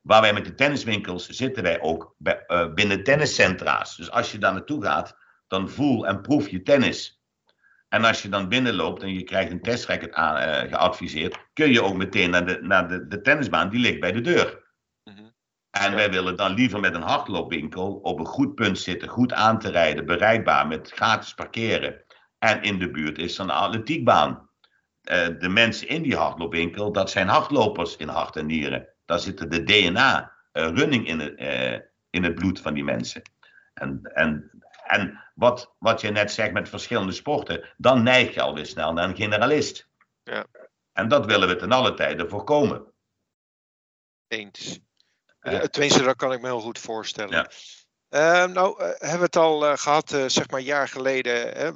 waar 0.02 0.20
wij 0.20 0.32
met 0.32 0.44
de 0.44 0.54
tenniswinkels 0.54 1.28
zitten 1.28 1.62
wij 1.62 1.80
ook 1.80 2.14
bij, 2.18 2.44
uh, 2.48 2.72
binnen 2.72 3.04
tenniscentra's. 3.04 3.96
Dus 3.96 4.10
als 4.10 4.32
je 4.32 4.38
daar 4.38 4.52
naartoe 4.52 4.82
gaat, 4.82 5.16
dan 5.48 5.70
voel 5.70 6.06
en 6.06 6.20
proef 6.20 6.48
je 6.48 6.62
tennis. 6.62 7.21
En 7.92 8.04
als 8.04 8.22
je 8.22 8.28
dan 8.28 8.48
binnenloopt 8.48 9.02
en 9.02 9.14
je 9.14 9.22
krijgt 9.22 9.50
een 9.50 9.60
testracket 9.60 10.12
aan, 10.12 10.36
uh, 10.36 10.70
geadviseerd, 10.70 11.38
kun 11.52 11.72
je 11.72 11.82
ook 11.82 11.96
meteen 11.96 12.30
naar 12.30 12.46
de, 12.46 12.58
naar 12.62 12.88
de, 12.88 13.06
de 13.06 13.20
tennisbaan, 13.20 13.68
die 13.68 13.80
ligt 13.80 14.00
bij 14.00 14.12
de 14.12 14.20
deur. 14.20 14.64
Mhm. 15.04 15.24
En 15.70 15.94
wij 15.94 16.10
willen 16.10 16.36
dan 16.36 16.54
liever 16.54 16.80
met 16.80 16.94
een 16.94 17.02
hardloopwinkel 17.02 17.94
op 17.94 18.18
een 18.18 18.26
goed 18.26 18.54
punt 18.54 18.78
zitten, 18.78 19.08
goed 19.08 19.32
aan 19.32 19.58
te 19.58 19.70
rijden, 19.70 20.06
bereikbaar 20.06 20.66
met 20.66 20.90
gratis 20.90 21.34
parkeren. 21.34 22.04
En 22.38 22.62
in 22.62 22.78
de 22.78 22.90
buurt 22.90 23.18
is 23.18 23.36
dan 23.36 23.48
een 23.48 23.56
atletiekbaan. 23.56 24.48
Uh, 25.10 25.26
de 25.38 25.48
mensen 25.48 25.88
in 25.88 26.02
die 26.02 26.16
hardloopwinkel, 26.16 26.92
dat 26.92 27.10
zijn 27.10 27.28
hardlopers 27.28 27.96
in 27.96 28.08
hart 28.08 28.36
en 28.36 28.46
nieren. 28.46 28.88
Daar 29.04 29.20
zitten 29.20 29.50
de 29.50 29.62
DNA-running 29.62 31.04
uh, 31.04 31.10
in, 31.10 31.18
het, 31.18 31.40
uh, 31.40 31.78
in 32.10 32.24
het 32.24 32.34
bloed 32.34 32.60
van 32.60 32.74
die 32.74 32.84
mensen. 32.84 33.22
En, 33.74 34.00
en 34.02 34.50
en 34.92 35.30
wat, 35.34 35.74
wat 35.78 36.00
je 36.00 36.10
net 36.10 36.32
zegt 36.32 36.52
met 36.52 36.68
verschillende 36.68 37.12
sporten, 37.12 37.72
dan 37.76 38.02
neig 38.02 38.34
je 38.34 38.40
alweer 38.40 38.66
snel 38.66 38.92
naar 38.92 39.08
een 39.08 39.16
generalist. 39.16 39.88
Ja. 40.22 40.46
En 40.92 41.08
dat 41.08 41.26
willen 41.26 41.48
we 41.48 41.56
ten 41.56 41.72
alle 41.72 41.94
tijde 41.94 42.28
voorkomen. 42.28 42.92
Eens. 44.28 44.80
Uh, 45.40 45.58
Tenminste, 45.58 46.02
dat 46.02 46.16
kan 46.16 46.32
ik 46.32 46.40
me 46.40 46.46
heel 46.46 46.60
goed 46.60 46.78
voorstellen. 46.78 47.30
Ja. 47.30 47.50
Uh, 48.44 48.52
nou, 48.52 48.82
uh, 48.82 48.88
hebben 48.88 49.18
we 49.18 49.24
het 49.24 49.36
al 49.36 49.76
gehad, 49.76 50.08
zeg 50.08 50.50
maar, 50.50 50.60
een 50.60 50.66
jaar 50.66 50.88
geleden 50.88 51.74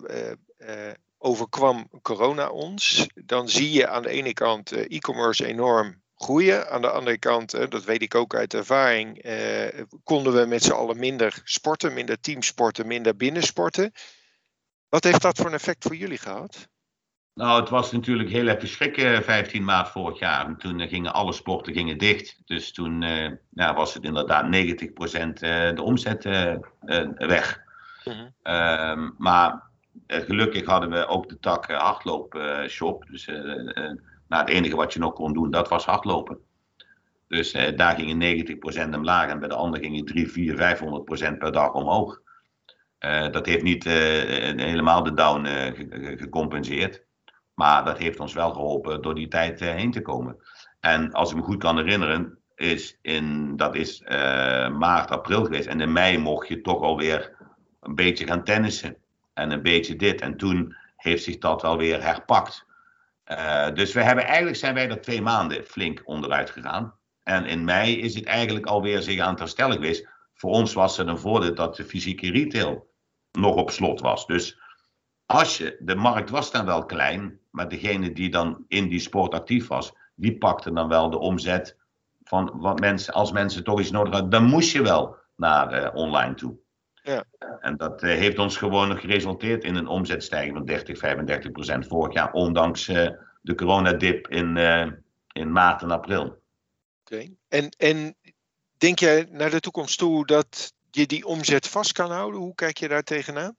overkwam 1.18 1.88
corona 2.02 2.48
ons. 2.48 3.06
Dan 3.14 3.48
zie 3.48 3.72
je 3.72 3.88
aan 3.88 4.02
de 4.02 4.08
ene 4.08 4.32
kant 4.32 4.72
e-commerce 4.72 5.46
enorm 5.46 6.02
groeien. 6.16 6.70
Aan 6.70 6.82
de 6.82 6.90
andere 6.90 7.18
kant, 7.18 7.70
dat 7.70 7.84
weet 7.84 8.02
ik 8.02 8.14
ook 8.14 8.34
uit 8.34 8.54
ervaring, 8.54 9.18
eh, 9.18 9.82
konden 10.04 10.32
we 10.32 10.46
met 10.46 10.62
z'n 10.62 10.72
allen 10.72 10.98
minder 10.98 11.40
sporten, 11.44 11.94
minder 11.94 12.20
teamsporten, 12.20 12.86
minder 12.86 13.16
binnensporten. 13.16 13.92
Wat 14.88 15.04
heeft 15.04 15.22
dat 15.22 15.36
voor 15.36 15.46
een 15.46 15.52
effect 15.52 15.82
voor 15.82 15.96
jullie 15.96 16.18
gehad? 16.18 16.68
Nou, 17.34 17.60
het 17.60 17.68
was 17.68 17.92
natuurlijk 17.92 18.30
heel 18.30 18.48
even 18.48 18.68
schrikken 18.68 19.22
15 19.22 19.64
maart 19.64 19.88
vorig 19.88 20.18
jaar. 20.18 20.56
toen 20.56 20.80
eh, 20.80 20.88
gingen 20.88 21.12
alle 21.12 21.32
sporten 21.32 21.72
gingen 21.72 21.98
dicht. 21.98 22.40
Dus 22.44 22.72
toen 22.72 23.04
was 23.50 23.94
het 23.94 24.04
inderdaad 24.04 24.44
90% 24.44 25.42
uh, 25.42 25.74
de 25.74 25.82
omzet 25.82 26.24
weg. 27.16 27.60
Mhm. 28.04 28.28
Ehm, 28.42 29.10
maar 29.18 29.62
gelukkig 30.06 30.66
hadden 30.66 30.90
we 30.90 31.06
ook 31.06 31.28
de 31.28 31.38
tak 31.38 31.70
hardloopshop. 31.70 33.06
dus 33.10 33.28
nou, 34.28 34.44
het 34.44 34.52
enige 34.52 34.76
wat 34.76 34.92
je 34.92 34.98
nog 34.98 35.12
kon 35.12 35.32
doen, 35.32 35.50
dat 35.50 35.68
was 35.68 35.84
hardlopen. 35.84 36.38
Dus 37.28 37.52
daar 37.52 37.94
gingen 37.94 38.46
90% 38.90 38.94
omlaag 38.94 39.30
en 39.30 39.38
bij 39.38 39.48
de 39.48 39.54
andere 39.54 39.82
gingen 39.82 40.04
3, 40.04 40.28
4, 40.28 40.78
500% 41.34 41.38
per 41.38 41.52
dag 41.52 41.72
omhoog. 41.72 42.20
dat 43.30 43.46
heeft 43.46 43.62
niet 43.62 43.84
helemaal 43.84 45.02
de 45.02 45.14
down 45.14 45.46
gecompenseerd. 46.18 47.04
Maar 47.54 47.84
dat 47.84 47.98
heeft 47.98 48.20
ons 48.20 48.34
wel 48.34 48.52
geholpen 48.52 49.02
door 49.02 49.14
die 49.14 49.28
tijd 49.28 49.60
heen 49.60 49.90
te 49.90 50.02
komen. 50.02 50.36
En 50.80 51.12
als 51.12 51.30
ik 51.30 51.36
me 51.36 51.42
goed 51.42 51.58
kan 51.58 51.76
herinneren, 51.76 52.38
is 52.54 52.98
in, 53.02 53.56
dat 53.56 53.74
is 53.74 54.02
maart, 54.72 55.10
april 55.10 55.44
geweest. 55.44 55.66
En 55.66 55.80
in 55.80 55.92
mei 55.92 56.18
mocht 56.18 56.48
je 56.48 56.60
toch 56.60 56.82
alweer 56.82 57.36
een 57.80 57.94
beetje 57.94 58.26
gaan 58.26 58.44
tennissen. 58.44 58.96
En 59.34 59.50
een 59.50 59.62
beetje 59.62 59.96
dit. 59.96 60.20
En 60.20 60.36
toen 60.36 60.76
heeft 60.96 61.22
zich 61.22 61.38
dat 61.38 61.62
wel 61.62 61.76
weer 61.76 62.02
herpakt. 62.02 62.65
Uh, 63.30 63.74
dus 63.74 63.92
we 63.92 64.02
hebben, 64.02 64.24
eigenlijk 64.24 64.56
zijn 64.56 64.74
wij 64.74 64.90
er 64.90 65.00
twee 65.00 65.22
maanden 65.22 65.64
flink 65.64 66.02
onderuit 66.04 66.50
gegaan. 66.50 66.94
En 67.22 67.46
in 67.46 67.64
mei 67.64 68.00
is 68.00 68.14
het 68.14 68.24
eigenlijk 68.24 68.66
alweer 68.66 69.02
zich 69.02 69.20
aan 69.20 69.30
het 69.30 69.38
herstellen 69.38 69.74
geweest. 69.74 70.08
Voor 70.34 70.50
ons 70.50 70.72
was 70.72 70.96
het 70.96 71.06
een 71.06 71.18
voordeel 71.18 71.54
dat 71.54 71.76
de 71.76 71.84
fysieke 71.84 72.30
retail 72.30 72.92
nog 73.32 73.54
op 73.54 73.70
slot 73.70 74.00
was. 74.00 74.26
Dus 74.26 74.60
als 75.26 75.56
je, 75.56 75.76
de 75.80 75.94
markt 75.94 76.30
was 76.30 76.50
dan 76.50 76.64
wel 76.64 76.84
klein, 76.84 77.40
maar 77.50 77.68
degene 77.68 78.12
die 78.12 78.30
dan 78.30 78.64
in 78.68 78.88
die 78.88 79.00
sport 79.00 79.34
actief 79.34 79.66
was, 79.66 79.92
die 80.14 80.38
pakte 80.38 80.72
dan 80.72 80.88
wel 80.88 81.10
de 81.10 81.18
omzet 81.18 81.76
van 82.24 82.52
wat 82.54 82.80
mensen, 82.80 83.14
als 83.14 83.32
mensen 83.32 83.64
toch 83.64 83.80
iets 83.80 83.90
nodig 83.90 84.12
hadden, 84.12 84.30
dan 84.30 84.44
moest 84.44 84.72
je 84.72 84.82
wel 84.82 85.16
naar 85.36 85.82
uh, 85.82 85.94
online 85.94 86.34
toe. 86.34 86.56
Ja. 87.06 87.24
En 87.60 87.76
dat 87.76 88.02
uh, 88.02 88.10
heeft 88.10 88.38
ons 88.38 88.56
gewoon 88.56 88.98
geresulteerd 88.98 89.64
in 89.64 89.74
een 89.74 89.86
omzetstijging 89.86 90.56
van 90.56 90.64
30, 90.64 90.98
35 90.98 91.50
procent 91.50 91.86
vorig 91.86 92.14
jaar, 92.14 92.32
ondanks 92.32 92.88
uh, 92.88 93.08
de 93.42 93.54
coronadip 93.54 94.28
in, 94.28 94.56
in 95.32 95.52
maart 95.52 95.82
en 95.82 95.90
april. 95.90 96.22
Oké, 96.24 96.40
okay. 97.04 97.36
en, 97.48 97.68
en 97.76 98.16
denk 98.78 98.98
jij 98.98 99.28
naar 99.30 99.50
de 99.50 99.60
toekomst 99.60 99.98
toe 99.98 100.26
dat 100.26 100.72
je 100.90 101.06
die 101.06 101.26
omzet 101.26 101.68
vast 101.68 101.92
kan 101.92 102.10
houden? 102.10 102.40
Hoe 102.40 102.54
kijk 102.54 102.78
je 102.78 102.88
daar 102.88 103.02
tegenaan? 103.02 103.56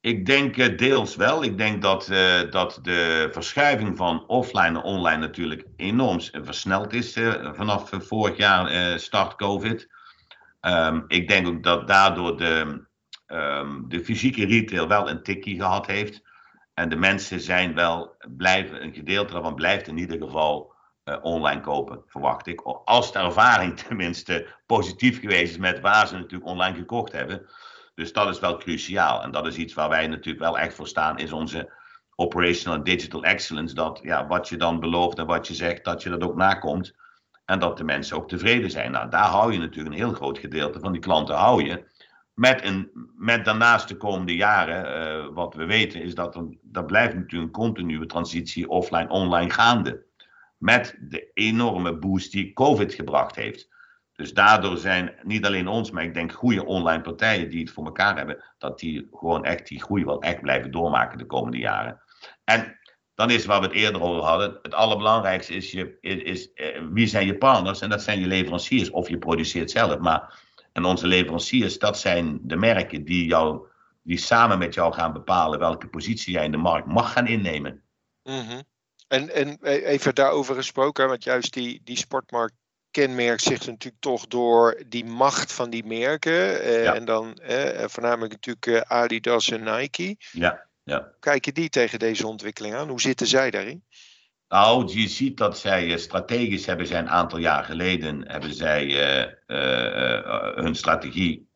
Ik 0.00 0.26
denk 0.26 0.56
uh, 0.56 0.76
deels 0.76 1.16
wel. 1.16 1.42
Ik 1.42 1.58
denk 1.58 1.82
dat, 1.82 2.08
uh, 2.10 2.50
dat 2.50 2.78
de 2.82 3.28
verschuiving 3.32 3.96
van 3.96 4.26
offline 4.26 4.70
naar 4.70 4.82
online 4.82 5.18
natuurlijk 5.20 5.64
enorm 5.76 6.20
versneld 6.20 6.92
is 6.92 7.16
uh, 7.16 7.52
vanaf 7.54 7.90
vorig 7.92 8.36
jaar 8.36 8.98
start 9.00 9.34
COVID. 9.34 9.88
Um, 10.60 11.04
ik 11.08 11.28
denk 11.28 11.46
ook 11.46 11.62
dat 11.62 11.86
daardoor 11.86 12.36
de, 12.36 12.86
um, 13.26 13.88
de 13.88 14.04
fysieke 14.04 14.46
retail 14.46 14.88
wel 14.88 15.10
een 15.10 15.22
tikkie 15.22 15.56
gehad 15.56 15.86
heeft. 15.86 16.22
En 16.74 16.88
de 16.88 16.96
mensen 16.96 17.40
zijn 17.40 17.74
wel, 17.74 18.16
blijven, 18.36 18.82
een 18.82 18.94
gedeelte 18.94 19.32
daarvan 19.32 19.54
blijft 19.54 19.86
in 19.86 19.98
ieder 19.98 20.18
geval 20.18 20.76
online 21.22 21.60
kopen, 21.60 22.02
verwacht 22.06 22.46
ik. 22.46 22.60
Als 22.84 23.12
de 23.12 23.18
ervaring 23.18 23.76
tenminste 23.86 24.46
positief 24.66 25.20
geweest 25.20 25.50
is 25.50 25.58
met 25.58 25.80
waar 25.80 26.06
ze 26.06 26.14
natuurlijk 26.14 26.50
online 26.50 26.76
gekocht 26.76 27.12
hebben. 27.12 27.46
Dus 27.94 28.12
dat 28.12 28.28
is 28.28 28.40
wel 28.40 28.56
cruciaal. 28.56 29.22
En 29.22 29.30
dat 29.30 29.46
is 29.46 29.56
iets 29.56 29.74
waar 29.74 29.88
wij 29.88 30.06
natuurlijk 30.06 30.44
wel 30.44 30.58
echt 30.58 30.74
voor 30.74 30.88
staan, 30.88 31.18
is 31.18 31.32
onze 31.32 31.72
operational 32.14 32.82
digital 32.82 33.24
excellence. 33.24 33.74
Dat 33.74 34.00
ja, 34.02 34.26
wat 34.26 34.48
je 34.48 34.56
dan 34.56 34.80
belooft 34.80 35.18
en 35.18 35.26
wat 35.26 35.46
je 35.46 35.54
zegt, 35.54 35.84
dat 35.84 36.02
je 36.02 36.10
dat 36.10 36.22
ook 36.22 36.36
nakomt. 36.36 36.94
En 37.48 37.58
dat 37.58 37.76
de 37.76 37.84
mensen 37.84 38.16
ook 38.16 38.28
tevreden 38.28 38.70
zijn. 38.70 38.90
Nou, 38.90 39.10
daar 39.10 39.28
hou 39.28 39.52
je 39.52 39.58
natuurlijk 39.58 39.94
een 39.94 40.02
heel 40.02 40.12
groot 40.12 40.38
gedeelte 40.38 40.80
van 40.80 40.92
die 40.92 41.00
klanten 41.00 41.34
hou 41.34 41.64
je. 41.64 41.84
Met, 42.34 42.64
een, 42.64 42.90
met 43.16 43.44
daarnaast 43.44 43.88
de 43.88 43.96
komende 43.96 44.36
jaren, 44.36 44.84
uh, 44.84 45.34
wat 45.34 45.54
we 45.54 45.64
weten, 45.64 46.02
is 46.02 46.14
dat 46.14 46.34
er, 46.34 46.46
dat 46.62 46.86
blijft 46.86 47.14
natuurlijk 47.14 47.42
een 47.42 47.62
continue 47.62 48.06
transitie 48.06 48.68
offline-online 48.68 49.50
gaande. 49.50 50.04
Met 50.56 50.98
de 51.00 51.30
enorme 51.34 51.98
boost 51.98 52.32
die 52.32 52.52
COVID 52.52 52.94
gebracht 52.94 53.36
heeft. 53.36 53.68
Dus 54.12 54.34
daardoor 54.34 54.76
zijn 54.76 55.14
niet 55.22 55.46
alleen 55.46 55.68
ons, 55.68 55.90
maar 55.90 56.04
ik 56.04 56.14
denk 56.14 56.32
goede 56.32 56.64
online 56.64 57.02
partijen 57.02 57.50
die 57.50 57.60
het 57.60 57.70
voor 57.70 57.84
elkaar 57.84 58.16
hebben, 58.16 58.44
dat 58.58 58.78
die 58.78 59.08
gewoon 59.12 59.44
echt 59.44 59.68
die 59.68 59.82
groei 59.82 60.04
wel 60.04 60.22
echt 60.22 60.40
blijven 60.40 60.70
doormaken 60.70 61.18
de 61.18 61.26
komende 61.26 61.58
jaren. 61.58 62.00
En 62.44 62.78
dan 63.18 63.30
is 63.30 63.44
waar 63.44 63.60
we 63.60 63.66
het 63.66 63.74
eerder 63.74 64.02
over 64.02 64.22
hadden, 64.22 64.58
het 64.62 64.74
allerbelangrijkste 64.74 65.54
is, 65.54 65.70
je, 65.70 65.98
is, 66.00 66.52
eh, 66.52 66.82
wie 66.90 67.06
zijn 67.06 67.26
je 67.26 67.38
partners 67.38 67.80
en 67.80 67.88
dat 67.88 68.02
zijn 68.02 68.20
je 68.20 68.26
leveranciers 68.26 68.90
of 68.90 69.08
je 69.08 69.18
produceert 69.18 69.70
zelf. 69.70 69.98
Maar, 69.98 70.40
en 70.72 70.84
onze 70.84 71.06
leveranciers, 71.06 71.78
dat 71.78 71.98
zijn 71.98 72.38
de 72.42 72.56
merken 72.56 73.04
die, 73.04 73.26
jou, 73.26 73.66
die 74.02 74.18
samen 74.18 74.58
met 74.58 74.74
jou 74.74 74.92
gaan 74.92 75.12
bepalen 75.12 75.58
welke 75.58 75.88
positie 75.88 76.32
jij 76.32 76.44
in 76.44 76.50
de 76.50 76.56
markt 76.56 76.86
mag 76.86 77.12
gaan 77.12 77.26
innemen. 77.26 77.82
Mm 78.22 78.62
En, 79.08 79.34
en 79.34 79.58
even 79.62 80.14
daarover 80.14 80.54
gesproken, 80.54 81.08
want 81.08 81.24
juist 81.24 81.52
die, 81.52 81.80
die 81.84 81.96
sportmarkt 81.96 82.54
kenmerkt 82.90 83.42
zich 83.42 83.66
natuurlijk 83.66 84.02
toch 84.02 84.26
door 84.26 84.82
die 84.86 85.04
macht 85.04 85.52
van 85.52 85.70
die 85.70 85.84
merken. 85.84 86.62
Eh, 86.62 86.94
En 86.94 87.04
dan 87.04 87.34
eh, 87.34 87.88
voornamelijk 87.88 88.32
natuurlijk 88.32 88.66
eh, 88.66 88.98
Adidas 88.98 89.50
en 89.50 89.64
Nike. 89.64 90.16
Ja, 90.32 90.67
ja. 90.88 91.12
Kijken 91.20 91.54
die 91.54 91.68
tegen 91.68 91.98
deze 91.98 92.26
ontwikkeling 92.26 92.74
aan? 92.74 92.88
Hoe 92.88 93.00
zitten 93.00 93.26
zij 93.26 93.50
daarin? 93.50 93.84
Nou, 94.48 94.86
je 94.86 95.08
ziet 95.08 95.36
dat 95.36 95.58
zij 95.58 95.92
eh, 95.92 95.98
strategisch 95.98 96.66
hebben 96.66 96.86
zij 96.86 96.98
een 96.98 97.10
aantal 97.10 97.38
jaar 97.38 97.64
geleden 97.64 98.28
hebben 98.28 98.54
zij 98.54 98.86
hun 100.54 100.74
strategie, 100.74 101.48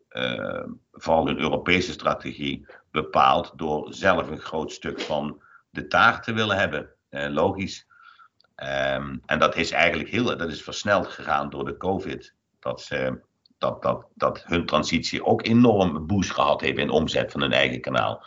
vooral 0.92 1.26
hun 1.26 1.38
Europese 1.38 1.92
strategie, 1.92 2.66
bepaald 2.90 3.52
door 3.56 3.94
zelf 3.94 4.28
een 4.28 4.40
groot 4.40 4.72
stuk 4.72 5.00
van 5.00 5.42
de 5.70 5.86
taart 5.86 6.22
te 6.22 6.32
willen 6.32 6.56
hebben. 6.56 6.90
logisch. 7.10 7.86
Um, 8.56 9.22
en 9.26 9.38
dat 9.38 9.56
is 9.56 9.70
eigenlijk 9.70 10.10
heel, 10.10 10.24
dat 10.24 10.50
is 10.50 10.62
versneld 10.62 11.06
gegaan 11.06 11.50
door 11.50 11.64
de 11.64 11.76
COVID. 11.76 12.34
Dat, 12.60 12.80
ze, 12.80 13.20
dat, 13.58 13.82
dat, 13.82 14.06
dat 14.14 14.42
hun 14.46 14.66
transitie 14.66 15.24
ook 15.24 15.46
enorm 15.46 16.06
boost 16.06 16.30
gehad 16.30 16.60
heeft 16.60 16.78
in 16.78 16.90
omzet 16.90 17.32
van 17.32 17.40
hun 17.40 17.52
eigen 17.52 17.80
kanaal. 17.80 18.24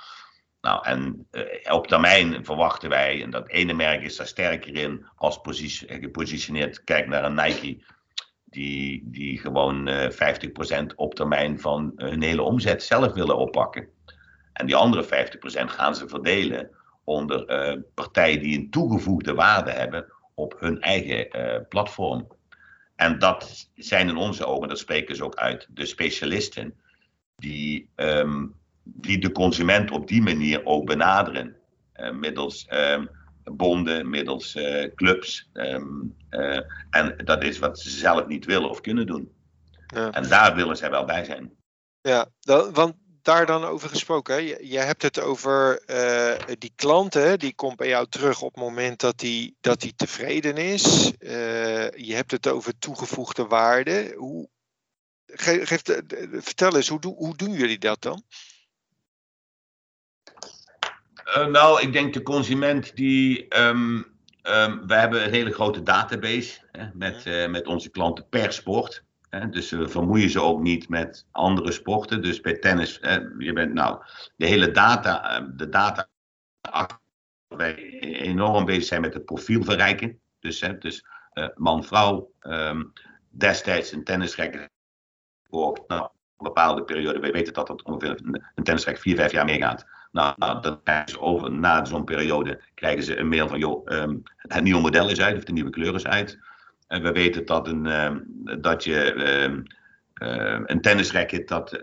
Nou, 0.66 0.86
en 0.86 1.28
uh, 1.32 1.74
op 1.74 1.88
termijn 1.88 2.46
verwachten 2.46 2.90
wij, 2.90 3.24
en 3.24 3.30
dat 3.30 3.50
ene 3.50 3.74
merk 3.74 4.02
is 4.02 4.16
daar 4.16 4.28
sterker 4.28 4.76
in 4.76 5.06
als 5.16 5.40
gepositioneerd. 5.88 6.84
Kijk 6.84 7.08
naar 7.08 7.24
een 7.24 7.36
Nike, 7.36 7.84
die, 8.44 9.02
die 9.06 9.40
gewoon 9.40 9.88
uh, 9.88 10.30
eh, 10.30 10.38
50% 10.92 10.96
op 10.96 11.16
termijn 11.16 11.60
van 11.60 11.92
hun 11.96 12.22
hele 12.22 12.42
omzet 12.42 12.84
zelf 12.84 13.14
willen 13.14 13.38
oppakken. 13.38 13.88
En 14.54 14.66
die 14.66 14.76
andere 14.76 15.04
50% 15.04 15.08
gaan 15.66 15.96
ze 15.96 16.08
verdelen 16.08 16.70
onder 17.04 17.70
uh, 17.74 17.82
partijen 17.94 18.42
die 18.42 18.58
een 18.58 18.70
toegevoegde 18.70 19.34
waarde 19.34 19.72
hebben 19.72 20.06
op 20.34 20.56
hun 20.60 20.82
eigen 20.82 21.28
platform. 21.70 22.28
En 22.96 23.20
dat 23.20 23.70
zijn 23.76 24.10
in 24.10 24.18
onze 24.18 24.46
ogen, 24.46 24.68
dat 24.68 24.80
spreken 24.80 25.16
ze 25.16 25.24
ook 25.24 25.36
uit, 25.36 25.68
de 25.70 25.86
specialisten 25.86 26.80
die, 27.36 27.90
um, 27.96 28.56
die 28.86 29.18
de 29.18 29.32
consument 29.32 29.92
op 29.92 30.08
die 30.08 30.22
manier 30.22 30.66
ook 30.66 30.86
benaderen. 30.86 31.56
Uh, 31.96 32.12
middels 32.12 32.68
um, 32.70 33.10
bonden, 33.44 34.10
middels 34.10 34.56
uh, 34.56 34.94
clubs. 34.96 35.50
Um, 35.54 36.16
en 36.90 37.16
dat 37.24 37.44
is 37.44 37.60
wat 37.60 37.80
ze 37.80 37.90
zelf 37.90 38.28
niet 38.28 38.46
willen 38.46 38.70
of 38.70 38.82
kunnen 38.82 39.06
doen. 39.06 39.34
Ja. 39.88 40.12
En 40.12 40.30
daar 40.30 40.56
willen 40.56 40.78
zij 40.78 40.90
wel 40.90 41.06
bij 41.06 41.24
zijn. 41.24 41.52
Ja, 42.02 42.30
want 42.74 42.94
daar 43.22 43.46
dan 43.46 43.64
over 43.64 43.90
gesproken. 43.90 44.34
Hè? 44.34 44.40
Je, 44.40 44.60
je, 44.62 44.78
hebt 44.78 45.02
het 45.02 45.20
over 45.20 45.82
die 46.58 46.72
klanten, 46.76 47.40
die 47.40 47.56
komt 47.56 47.76
bij 47.76 47.88
jou 47.88 48.08
terug 48.10 48.42
op 48.42 48.54
het 48.54 48.64
moment 48.64 49.00
dat 49.00 49.20
die, 49.20 49.58
dat 49.62 49.82
die 49.82 49.96
tevreden 49.96 50.58
is. 50.58 51.12
Je 51.96 52.12
hebt 52.14 52.32
het 52.32 52.48
over 52.48 52.78
toegevoegde 52.78 53.46
waarde. 53.46 54.14
Hoe, 54.18 54.50
geef, 55.26 55.68
geef, 55.68 55.82
vertel 56.32 56.76
eens, 56.76 56.88
hoe, 56.88 57.00
hoe 57.16 57.36
doen 57.36 57.52
jullie 57.52 57.80
dat 57.80 58.02
dan? 58.02 58.24
Uh, 61.26 61.46
nou, 61.46 61.82
ik 61.82 61.94
denk 61.94 62.14
de 62.14 62.22
consument 62.22 62.96
die. 62.96 63.60
Um, 63.60 64.06
um, 64.44 64.88
wij 64.88 65.00
hebben 65.00 65.24
een 65.24 65.34
hele 65.34 65.52
grote 65.52 65.84
database 65.84 66.60
hè, 66.72 66.88
met, 66.94 67.50
met 67.50 67.68
onze 67.68 67.90
klanten 67.90 68.30
per 68.30 68.54
sport. 68.54 69.04
Dus 69.50 69.70
we 69.70 69.88
vermoeien 69.88 70.30
ze 70.30 70.42
ook 70.42 70.62
niet 70.62 70.90
met 70.90 71.28
andere 71.32 71.72
sporten. 71.72 72.22
Dus 72.22 72.42
bij 72.42 72.58
tennis, 72.58 73.00
je 73.38 73.52
bent 73.54 73.74
nou, 73.74 74.04
de 74.36 74.46
hele 74.46 74.72
data, 74.72 75.36
ehm, 75.36 75.56
de 75.56 75.70
data, 75.70 76.08
wij 77.48 78.00
enorm 78.00 78.66
bezig 78.66 78.84
zijn 78.84 79.02
met 79.02 79.14
het 79.14 79.26
profiel 79.26 79.64
verrijken. 79.64 80.20
Dus, 80.40 80.60
dus 80.80 81.06
uh, 81.34 81.48
man-vrouw, 81.56 82.32
um, 82.42 82.94
destijds 83.30 83.92
een 83.92 84.04
tennisrekker 84.04 84.70
voor 85.50 85.84
nou, 85.88 86.02
een 86.02 86.44
bepaalde 86.44 86.84
periode. 86.84 87.20
Wij 87.20 87.32
weten 87.32 87.54
dat 87.54 87.68
dat 87.68 87.84
ongeveer 87.84 88.20
een 88.56 88.64
tennisrek 88.64 88.98
vier, 88.98 89.16
vijf 89.16 89.32
jaar 89.32 89.46
meegaat. 89.46 89.86
Nou, 90.16 90.34
nou 90.38 90.62
dan 90.62 90.84
krijgen 90.84 91.10
ze 91.10 91.20
over, 91.20 91.52
na 91.52 91.86
zo'n 91.86 92.04
periode 92.04 92.62
krijgen 92.74 93.04
ze 93.04 93.18
een 93.18 93.28
mail 93.28 93.48
van, 93.48 93.60
joh, 93.60 93.92
um, 93.92 94.24
het 94.38 94.64
nieuwe 94.64 94.82
model 94.82 95.10
is 95.10 95.22
uit, 95.22 95.38
of 95.38 95.44
de 95.44 95.52
nieuwe 95.52 95.70
kleur 95.70 95.96
is 95.96 96.06
uit. 96.06 96.40
En 96.88 97.04
we 97.04 97.12
weten 97.12 97.46
dat, 97.46 97.68
een, 97.68 97.86
ehm, 97.86 98.20
dat 98.62 98.84
je 98.84 99.14
ehm, 99.14 99.62
ehm, 100.14 100.64
een 100.66 100.82
tennisracket 100.82 101.48
dat 101.48 101.82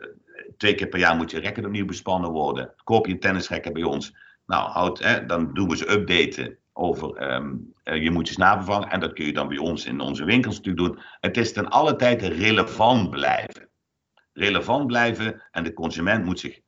twee 0.57 0.75
keer 0.75 0.89
per 0.89 0.99
jaar 0.99 1.17
moet 1.17 1.31
je 1.31 1.41
racket 1.41 1.65
opnieuw 1.65 1.85
bespannen 1.85 2.31
worden. 2.31 2.75
Koop 2.85 3.07
je 3.07 3.13
een 3.13 3.21
tennisracket 3.21 3.73
bij 3.73 3.83
ons, 3.83 4.15
nou, 4.47 4.71
houd, 4.71 5.29
dan 5.29 5.55
doen 5.55 5.69
we 5.69 5.77
ze 5.77 5.91
updaten 5.91 6.59
over 6.73 7.17
ehm, 7.17 7.55
je 7.85 8.11
moet 8.11 8.29
je 8.29 8.39
navervangen. 8.39 8.91
En 8.91 9.01
dat 9.01 9.13
kun 9.13 9.25
je 9.25 9.33
dan 9.33 9.49
bij 9.49 9.59
ons 9.59 9.87
in 9.87 10.01
onze 10.01 10.25
winkels 10.25 10.57
natuurlijk 10.57 10.87
doen. 10.87 11.03
Het 11.21 11.37
is 11.37 11.53
ten 11.53 11.69
alle 11.69 11.97
tijde 11.97 12.29
relevant 12.29 13.11
blijven. 13.11 13.69
Relevant 14.33 14.87
blijven 14.87 15.43
en 15.51 15.65
de 15.65 15.73
consument 15.73 16.25
moet 16.25 16.41
zich 16.41 16.61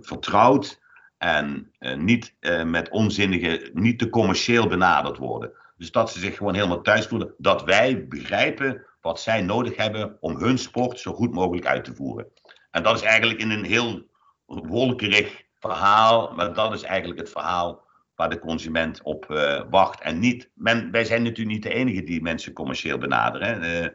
vertrouwd 0.00 0.80
en 1.18 1.70
niet 1.96 2.34
met 2.64 2.88
onzinnige, 2.88 3.70
niet 3.72 3.98
te 3.98 4.08
commercieel 4.08 4.66
benaderd 4.66 5.16
worden. 5.16 5.52
Dus 5.76 5.90
dat 5.90 6.12
ze 6.12 6.18
zich 6.18 6.36
gewoon 6.36 6.54
helemaal 6.54 6.82
thuis 6.82 7.06
voelen. 7.06 7.34
Dat 7.38 7.62
wij 7.62 8.06
begrijpen 8.08 8.84
wat 9.00 9.20
zij 9.20 9.42
nodig 9.42 9.76
hebben 9.76 10.16
om 10.20 10.36
hun 10.36 10.58
sport 10.58 10.98
zo 10.98 11.12
goed 11.12 11.34
mogelijk 11.34 11.66
uit 11.66 11.84
te 11.84 11.94
voeren. 11.94 12.26
En 12.70 12.82
dat 12.82 12.96
is 12.96 13.02
eigenlijk 13.02 13.40
in 13.40 13.50
een 13.50 13.64
heel 13.64 14.08
wolkerig 14.46 15.42
verhaal, 15.58 16.32
maar 16.34 16.54
dat 16.54 16.72
is 16.72 16.82
eigenlijk 16.82 17.20
het 17.20 17.30
verhaal 17.30 17.88
waar 18.14 18.30
de 18.30 18.38
consument 18.38 19.02
op 19.02 19.24
wacht. 19.70 20.00
En 20.00 20.18
niet, 20.18 20.50
men, 20.54 20.90
wij 20.90 21.04
zijn 21.04 21.22
natuurlijk 21.22 21.54
niet 21.54 21.62
de 21.62 21.74
enige 21.74 22.02
die 22.02 22.22
mensen 22.22 22.52
commercieel 22.52 22.98
benaderen. 22.98 23.94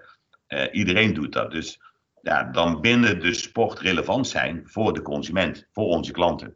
iedereen 0.71 1.13
doet 1.13 1.33
dat. 1.33 1.51
Dus 1.51 1.81
ja, 2.25 2.43
dan 2.43 2.81
binnen 2.81 3.19
de 3.19 3.33
sport 3.33 3.79
relevant 3.79 4.27
zijn 4.27 4.61
voor 4.65 4.93
de 4.93 5.01
consument, 5.01 5.67
voor 5.71 5.85
onze 5.85 6.11
klanten. 6.11 6.55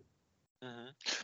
Mhm. 0.59 0.69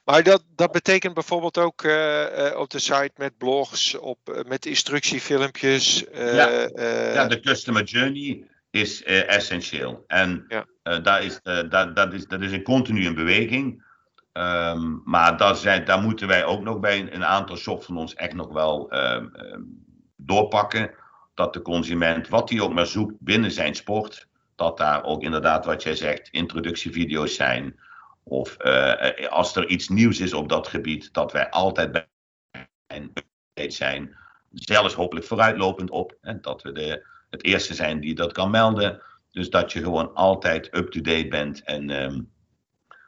Maar 0.06 0.24
dat, 0.24 0.44
dat 0.56 0.72
betekent 0.72 1.14
bijvoorbeeld 1.14 1.58
ook 1.58 1.84
uh, 1.84 2.22
uh, 2.22 2.58
op 2.60 2.70
de 2.70 2.80
site 2.80 3.12
met 3.16 3.38
blogs, 3.38 3.96
op, 3.96 4.20
uh, 4.30 4.44
met 4.48 4.66
instructiefilmpjes. 4.66 6.06
ja. 6.14 6.70
ja, 7.14 7.28
de 7.28 7.40
customer 7.40 7.84
journey 7.84 8.48
is 8.70 9.04
essentieel. 9.04 10.04
En 10.08 10.46
ja. 10.48 10.66
daar 11.00 11.24
is, 11.24 11.40
dat, 11.44 11.96
dat, 11.96 12.14
is, 12.14 12.28
dat 12.28 12.42
is 12.42 12.52
een 12.52 12.64
continu 12.64 13.06
in 13.06 13.16
beweging. 13.16 13.84
Um, 14.34 15.02
maar 15.06 15.38
daar, 15.38 15.56
zijn, 15.56 15.86
daar 15.86 16.02
moeten 16.02 16.28
wij 16.28 16.46
ook 16.46 16.62
nog 16.62 16.80
bij 16.80 17.14
een 17.14 17.26
aantal 17.26 17.56
shops 17.56 17.86
van 17.86 17.98
ons 17.98 18.14
echt 18.14 18.34
nog 18.34 18.54
wel 18.54 18.94
um, 18.94 19.32
um, 19.36 19.86
doorpakken. 20.16 20.92
Dat 21.34 21.54
de 21.54 21.62
consument, 21.62 22.28
wat 22.28 22.50
hij 22.50 22.60
ook 22.62 22.74
maar 22.74 22.86
zoekt 22.86 23.14
binnen 23.20 23.52
zijn 23.52 23.76
sport, 23.76 24.28
dat 24.56 24.78
daar 24.78 25.04
ook 25.04 25.22
inderdaad 25.22 25.66
wat 25.66 25.84
jij 25.84 25.96
zegt, 25.96 26.30
introductievideo's 26.30 27.36
zijn. 27.36 27.80
Of 28.24 28.56
uh, 28.60 29.30
als 29.30 29.56
er 29.56 29.68
iets 29.68 29.90
nieuws 29.90 30.20
is 30.20 30.34
op 30.34 30.50
dat 30.50 30.68
gebied, 30.68 31.14
dat 31.14 31.32
wij 31.32 31.50
altijd 31.50 31.92
bij 31.92 33.70
zijn. 33.70 34.18
Zelfs 34.52 34.94
hopelijk 34.94 35.26
vooruitlopend 35.26 35.90
op. 35.90 36.18
En 36.22 36.42
dat 36.42 36.62
we 36.62 36.72
de, 36.72 37.06
het 37.30 37.44
eerste 37.44 37.74
zijn 37.74 38.00
die 38.00 38.16
dat 38.16 38.32
kan 38.32 38.52
melden. 38.52 39.02
Dus 39.32 39.50
dat 39.50 39.72
je 39.72 39.84
gewoon 39.84 40.14
altijd 40.14 40.76
up-to-date 40.76 41.28
bent. 41.28 41.64
En 41.64 41.90
um, 41.90 42.32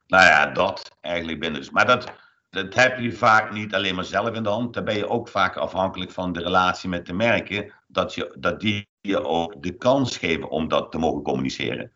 nou 0.08 0.26
ja, 0.26 0.46
dat 0.46 0.98
eigenlijk 1.02 1.40
binnen. 1.40 1.66
Maar 1.72 1.86
dat, 1.86 2.12
dat 2.50 2.74
heb 2.74 3.00
je 3.00 3.12
vaak 3.12 3.52
niet 3.52 3.76
alleen 3.76 3.96
maar 3.96 4.04
zelf 4.04 4.36
in 4.36 4.44
de 4.44 4.50
hand. 4.50 4.74
Dan 4.74 4.84
ben 4.84 4.98
je 4.98 5.10
ook 5.10 5.28
vaak 5.28 5.56
afhankelijk 5.58 6.12
van 6.12 6.32
de 6.32 6.42
relatie 6.42 6.90
met 6.90 7.06
de 7.06 7.14
merken. 7.14 7.74
Dat, 7.88 8.14
je, 8.14 8.36
dat 8.40 8.60
die 8.60 8.88
je 9.02 9.24
ook 9.24 9.64
de 9.64 9.78
kans 9.78 10.18
geven 10.18 10.50
om 10.50 10.68
dat 10.68 10.92
te 10.92 10.98
mogen 10.98 11.22
communiceren. 11.22 11.92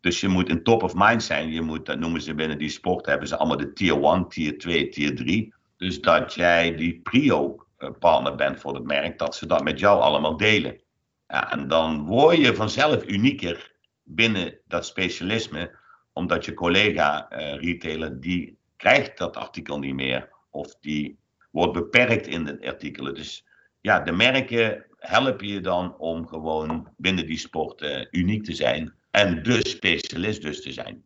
Dus 0.00 0.20
je 0.20 0.28
moet 0.28 0.50
een 0.50 0.62
top 0.62 0.82
of 0.82 0.92
mind 0.94 1.22
zijn. 1.22 1.52
Je 1.52 1.60
moet, 1.60 1.86
dat 1.86 1.98
noemen 1.98 2.22
ze 2.22 2.34
binnen 2.34 2.58
die 2.58 2.68
sport, 2.68 3.06
hebben 3.06 3.28
ze 3.28 3.36
allemaal 3.36 3.56
de 3.56 3.72
tier 3.72 4.02
1, 4.02 4.28
tier 4.28 4.58
2, 4.58 4.88
tier 4.88 5.16
3. 5.16 5.54
Dus 5.76 6.00
dat 6.00 6.34
jij 6.34 6.74
die 6.74 7.00
prio 7.00 7.66
partner 7.98 8.34
bent 8.34 8.60
voor 8.60 8.74
het 8.74 8.84
merk, 8.84 9.18
dat 9.18 9.36
ze 9.36 9.46
dat 9.46 9.62
met 9.62 9.78
jou 9.78 10.00
allemaal 10.00 10.36
delen. 10.36 10.80
Ja, 11.28 11.52
en 11.52 11.68
dan 11.68 12.06
word 12.06 12.36
je 12.36 12.54
vanzelf 12.54 13.06
unieker 13.06 13.72
binnen 14.02 14.58
dat 14.66 14.86
specialisme, 14.86 15.76
omdat 16.12 16.44
je 16.44 16.54
collega 16.54 17.32
uh, 17.32 17.54
retailer, 17.54 18.20
die 18.20 18.58
krijgt 18.76 19.18
dat 19.18 19.36
artikel 19.36 19.78
niet 19.78 19.94
meer. 19.94 20.28
Of 20.50 20.76
die 20.80 21.18
wordt 21.50 21.72
beperkt 21.72 22.26
in 22.26 22.44
de 22.44 22.66
artikelen. 22.66 23.14
Dus 23.14 23.46
ja, 23.80 24.00
de 24.00 24.12
merken 24.12 24.84
helpen 25.06 25.46
je 25.46 25.60
dan 25.60 25.96
om 25.98 26.26
gewoon 26.26 26.88
binnen 26.96 27.26
die 27.26 27.38
sport 27.38 27.82
uh, 27.82 28.04
uniek 28.10 28.44
te 28.44 28.54
zijn. 28.54 28.94
En 29.10 29.42
de 29.42 29.68
specialist 29.68 30.42
dus 30.42 30.62
te 30.62 30.72
zijn. 30.72 31.04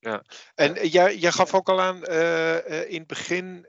Ja, 0.00 0.22
en 0.54 0.88
jij, 0.88 1.16
jij 1.16 1.32
gaf 1.32 1.54
ook 1.54 1.68
al 1.68 1.80
aan 1.80 2.02
uh, 2.10 2.90
in 2.90 2.98
het 2.98 3.06
begin, 3.06 3.66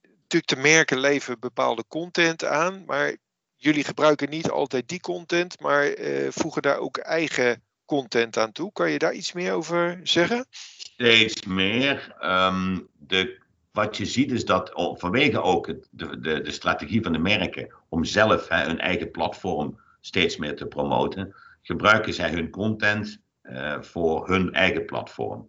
natuurlijk 0.00 0.46
de 0.46 0.56
merken 0.56 0.98
leveren 0.98 1.40
bepaalde 1.40 1.84
content 1.88 2.44
aan, 2.44 2.84
maar 2.86 3.16
jullie 3.56 3.84
gebruiken 3.84 4.30
niet 4.30 4.50
altijd 4.50 4.88
die 4.88 5.00
content, 5.00 5.60
maar 5.60 5.94
voegen 6.28 6.62
daar 6.62 6.78
ook 6.78 6.96
eigen 6.96 7.62
content 7.84 8.36
aan 8.36 8.52
toe. 8.52 8.72
Kan 8.72 8.90
je 8.90 8.98
daar 8.98 9.12
iets 9.12 9.32
meer 9.32 9.52
over 9.52 10.00
zeggen? 10.02 10.46
Steeds 10.50 11.44
meer. 11.44 12.16
Um, 12.20 12.88
de 12.92 13.44
wat 13.76 13.96
je 13.96 14.06
ziet 14.06 14.32
is 14.32 14.44
dat 14.44 14.70
vanwege 14.74 15.42
ook 15.42 15.66
het, 15.66 15.88
de, 15.90 16.20
de, 16.20 16.40
de, 16.40 16.50
strategie 16.50 17.02
van 17.02 17.12
de 17.12 17.18
merken 17.18 17.72
om 17.96 18.04
zelf 18.04 18.48
hè, 18.48 18.64
hun 18.64 18.78
eigen 18.78 19.10
platform 19.10 19.80
steeds 20.00 20.36
meer 20.36 20.56
te 20.56 20.66
promoten, 20.66 21.34
gebruiken 21.62 22.14
zij 22.14 22.30
hun 22.30 22.50
content 22.50 23.22
uh, 23.42 23.80
voor 23.80 24.28
hun 24.28 24.52
eigen 24.52 24.84
platform. 24.84 25.48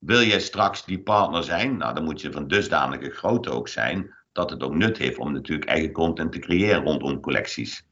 Wil 0.00 0.22
jij 0.22 0.40
straks 0.40 0.84
die 0.84 1.02
partner 1.02 1.44
zijn, 1.44 1.76
nou, 1.76 1.94
dan 1.94 2.04
moet 2.04 2.20
je 2.20 2.32
van 2.32 2.48
dusdanige 2.48 3.10
grootte 3.10 3.50
ook 3.50 3.68
zijn 3.68 4.14
dat 4.32 4.50
het 4.50 4.62
ook 4.62 4.74
nut 4.74 4.98
heeft 4.98 5.18
om 5.18 5.32
natuurlijk 5.32 5.68
eigen 5.68 5.92
content 5.92 6.32
te 6.32 6.38
creëren 6.38 6.84
rondom 6.84 7.20
collecties. 7.20 7.86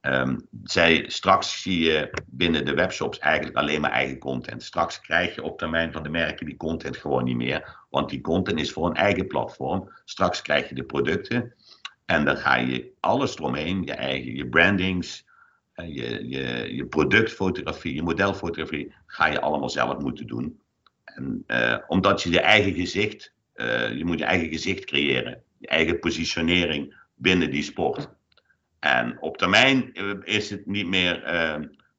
Um, 0.00 0.48
zij, 0.62 1.04
straks 1.06 1.62
zie 1.62 1.80
je 1.84 2.10
binnen 2.26 2.64
de 2.64 2.74
webshops 2.74 3.18
eigenlijk 3.18 3.56
alleen 3.56 3.80
maar 3.80 3.90
eigen 3.90 4.18
content. 4.18 4.62
Straks 4.62 5.00
krijg 5.00 5.34
je 5.34 5.42
op 5.42 5.58
termijn 5.58 5.92
van 5.92 6.02
de 6.02 6.08
merken 6.08 6.46
die 6.46 6.56
content 6.56 6.96
gewoon 6.96 7.24
niet 7.24 7.36
meer. 7.36 7.86
Want 7.90 8.10
die 8.10 8.20
content 8.20 8.60
is 8.60 8.72
voor 8.72 8.86
een 8.86 8.96
eigen 8.96 9.26
platform. 9.26 9.92
Straks 10.04 10.42
krijg 10.42 10.68
je 10.68 10.74
de 10.74 10.84
producten. 10.84 11.54
En 12.04 12.24
dan 12.24 12.36
ga 12.36 12.56
je 12.56 12.92
alles 13.00 13.36
eromheen, 13.36 13.82
je 13.84 13.92
eigen, 13.92 14.36
je 14.36 14.48
brandings, 14.48 15.26
je, 15.74 16.28
je, 16.28 16.74
je 16.74 16.86
productfotografie, 16.86 17.94
je 17.94 18.02
modelfotografie, 18.02 18.94
ga 19.06 19.26
je 19.26 19.40
allemaal 19.40 19.70
zelf 19.70 19.98
moeten 19.98 20.26
doen. 20.26 20.60
En, 21.04 21.44
uh, 21.46 21.78
omdat 21.86 22.22
je 22.22 22.30
je 22.30 22.40
eigen 22.40 22.74
gezicht, 22.74 23.32
uh, 23.54 23.96
je 23.96 24.04
moet 24.04 24.18
je 24.18 24.24
eigen 24.24 24.48
gezicht 24.48 24.84
creëren. 24.84 25.42
Je 25.58 25.66
eigen 25.66 25.98
positionering 25.98 26.96
binnen 27.14 27.50
die 27.50 27.62
sport. 27.62 28.10
En 28.78 29.20
op 29.20 29.36
termijn 29.36 29.94
eh, 29.94 30.12
is 30.22 30.50
het 30.50 30.66
niet 30.66 30.86
meer 30.86 31.22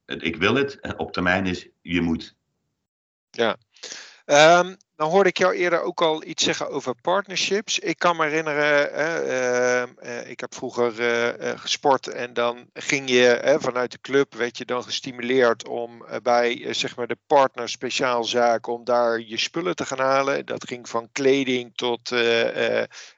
ik 0.05 0.35
wil 0.35 0.55
het. 0.55 0.95
Op 0.97 1.11
termijn 1.11 1.45
is 1.45 1.69
je 1.81 2.01
moet. 2.01 2.35
Ja. 3.31 3.57
Um, 4.27 4.77
dan 4.95 5.09
hoorde 5.09 5.29
ik 5.29 5.37
jou 5.37 5.53
eerder 5.53 5.81
ook 5.81 6.01
al 6.01 6.23
iets 6.23 6.43
zeggen 6.43 6.69
over 6.69 6.95
partnerships. 7.01 7.79
Ik 7.79 7.99
kan 7.99 8.15
me 8.15 8.23
herinneren, 8.23 8.91
uh, 10.03 10.29
ik 10.29 10.39
heb 10.39 10.55
vroeger 10.55 10.99
uh, 10.99 11.59
gesport 11.59 12.07
en 12.07 12.33
dan 12.33 12.69
ging 12.73 13.09
je 13.09 13.57
vanuit 13.59 13.91
de 13.91 13.99
club, 14.01 14.33
werd 14.33 14.57
je 14.57 14.65
dan 14.65 14.83
gestimuleerd 14.83 15.67
om 15.67 16.05
bij 16.23 16.73
zeg 16.73 16.95
maar 16.95 17.07
de 17.07 17.17
partner 17.27 17.69
speciaalzaken, 17.69 18.73
om 18.73 18.83
daar 18.83 19.19
je 19.19 19.37
spullen 19.37 19.75
te 19.75 19.85
gaan 19.85 19.99
halen. 19.99 20.45
Dat 20.45 20.67
ging 20.67 20.89
van 20.89 21.09
kleding 21.11 21.75
tot 21.75 22.09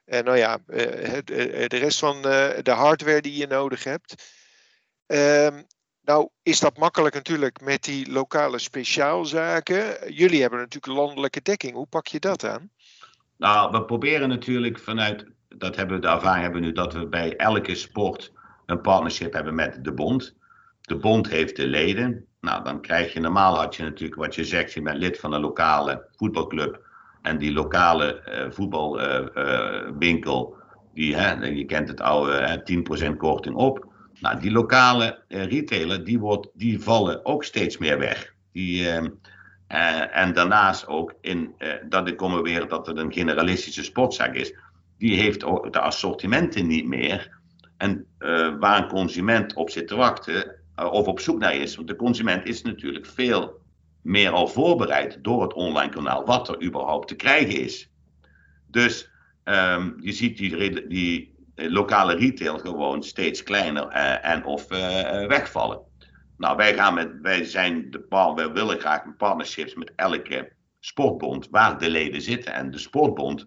nou 0.06 0.38
ja, 0.38 0.60
de 0.65 1.67
rest 1.67 2.00
van 2.00 2.22
de 2.22 2.74
hardware 2.76 3.22
die 3.22 3.38
je 3.38 3.48
nodig 3.48 3.84
hebt. 3.84 4.24
Um, 5.06 5.65
nou 6.08 6.30
is 6.43 6.60
dat 6.60 6.78
makkelijk 6.78 7.15
natuurlijk 7.15 7.62
met 7.62 7.84
die 7.84 8.12
lokale 8.12 8.60
speciaalzaken. 8.60 10.13
Jullie 10.13 10.41
hebben 10.41 10.60
natuurlijk 10.60 11.00
landelijke 11.00 11.41
dekking. 11.41 11.74
Hoe 11.74 11.88
pak 11.88 12.08
je 12.08 12.20
dat 12.20 12.46
aan? 12.46 12.70
Nou, 13.38 13.72
we 13.72 13.86
proberen 13.86 14.30
natuurlijk 14.30 14.80
vanuit, 14.80 15.26
dat 15.48 15.76
hebben 15.76 15.96
we 15.96 16.02
de 16.02 16.08
ervaring 16.08 16.43
hebben 16.43 16.62
nu, 16.62 16.72
dat 16.72 16.93
we 16.93 17.08
bij 17.08 17.36
elke 17.36 17.76
sport 17.76 18.32
een 18.65 18.82
partnership 18.82 19.34
hebben 19.34 19.56
met 19.56 19.84
de 19.84 19.93
bond. 19.93 20.36
De 20.82 20.98
bond 20.98 21.30
heeft 21.30 21.56
de 21.56 21.67
leden. 21.67 22.26
Nou, 22.41 22.63
dan 22.63 22.82
krijg 22.82 23.13
je, 23.13 23.20
normaal 23.20 23.58
had 23.58 23.76
je 23.76 23.84
natuurlijk 23.84 24.22
wat 24.22 24.36
je 24.36 24.46
zegt, 24.46 24.74
je 24.74 24.82
bent 24.82 24.98
lid 24.98 25.20
van 25.20 25.34
een 25.34 25.41
lokale 25.41 26.08
voetbalclub. 26.15 26.86
En 27.22 27.38
die 27.38 27.54
lokale 27.54 28.22
uh, 28.28 28.52
voetbalwinkel, 28.52 30.50
uh, 30.50 30.58
uh, 30.58 30.93
die, 30.93 31.15
hè, 31.15 31.46
je 31.46 31.65
kent 31.65 31.88
het 31.88 32.02
oude, 32.02 32.63
10% 33.13 33.17
korting 33.17 33.56
op. 33.56 33.96
Nou, 34.21 34.39
die 34.39 34.51
lokale 34.51 35.23
uh, 35.27 35.45
retailer, 35.45 36.03
die, 36.03 36.19
wordt, 36.19 36.49
die 36.53 36.80
vallen 36.80 37.25
ook 37.25 37.43
steeds 37.43 37.77
meer 37.77 37.99
weg. 37.99 38.34
Die, 38.51 38.82
uh, 38.82 39.03
uh, 39.71 40.17
en 40.17 40.34
daarnaast 40.34 40.88
ook, 40.88 41.13
in, 41.21 41.56
dat 41.89 42.08
ik 42.08 42.17
kom 42.17 42.41
weer 42.41 42.67
dat 42.67 42.88
het 42.88 42.97
een 42.97 43.13
generalistische 43.13 43.84
sportzaak 43.84 44.36
is, 44.36 44.53
die 44.97 45.19
heeft 45.19 45.39
de 45.39 45.80
assortimenten 45.80 46.67
niet 46.67 46.88
meer. 46.88 47.39
En 47.77 48.06
waar 48.60 48.82
een 48.82 48.88
consument 48.88 49.53
op 49.53 49.69
zit 49.69 49.88
te 49.88 49.95
wachten, 49.95 50.56
of 50.75 51.08
op 51.08 51.19
zoek 51.19 51.39
naar 51.39 51.56
is, 51.56 51.75
want 51.75 51.88
de 51.88 51.95
consument 51.95 52.45
is 52.45 52.62
natuurlijk 52.62 53.06
veel 53.06 53.62
meer 54.01 54.32
al 54.32 54.47
voorbereid 54.47 55.17
door 55.21 55.41
het 55.41 55.53
online 55.53 55.91
kanaal, 55.91 56.25
wat 56.25 56.49
er 56.49 56.63
überhaupt 56.63 57.08
te 57.08 57.15
krijgen 57.15 57.62
is. 57.62 57.89
Dus 58.67 59.10
um, 59.43 59.95
je 59.99 60.12
ziet 60.12 60.38
die, 60.38 60.88
die 60.88 61.37
lokale 61.58 62.15
retail 62.15 62.60
gewoon 62.60 63.04
steeds 63.04 63.43
kleiner 63.43 63.88
uh, 63.96 64.26
en 64.26 64.46
of 64.46 64.72
uh, 64.72 65.28
wegvallen. 65.28 65.82
Nou, 66.38 66.56
wij, 66.56 66.74
gaan 66.74 66.93
met, 66.93 67.22
wij, 67.22 67.43
zijn 67.43 67.89
de, 67.89 68.06
wij 68.36 68.52
willen 68.52 68.80
graag 68.80 69.15
partnerships 69.17 69.76
met 69.76 69.91
elke 69.96 70.54
sportbond 70.80 71.48
waar 71.50 71.78
de 71.78 71.89
leden 71.89 72.22
zitten. 72.22 72.54
En 72.54 72.72
de 72.72 72.78
sportbond 72.78 73.46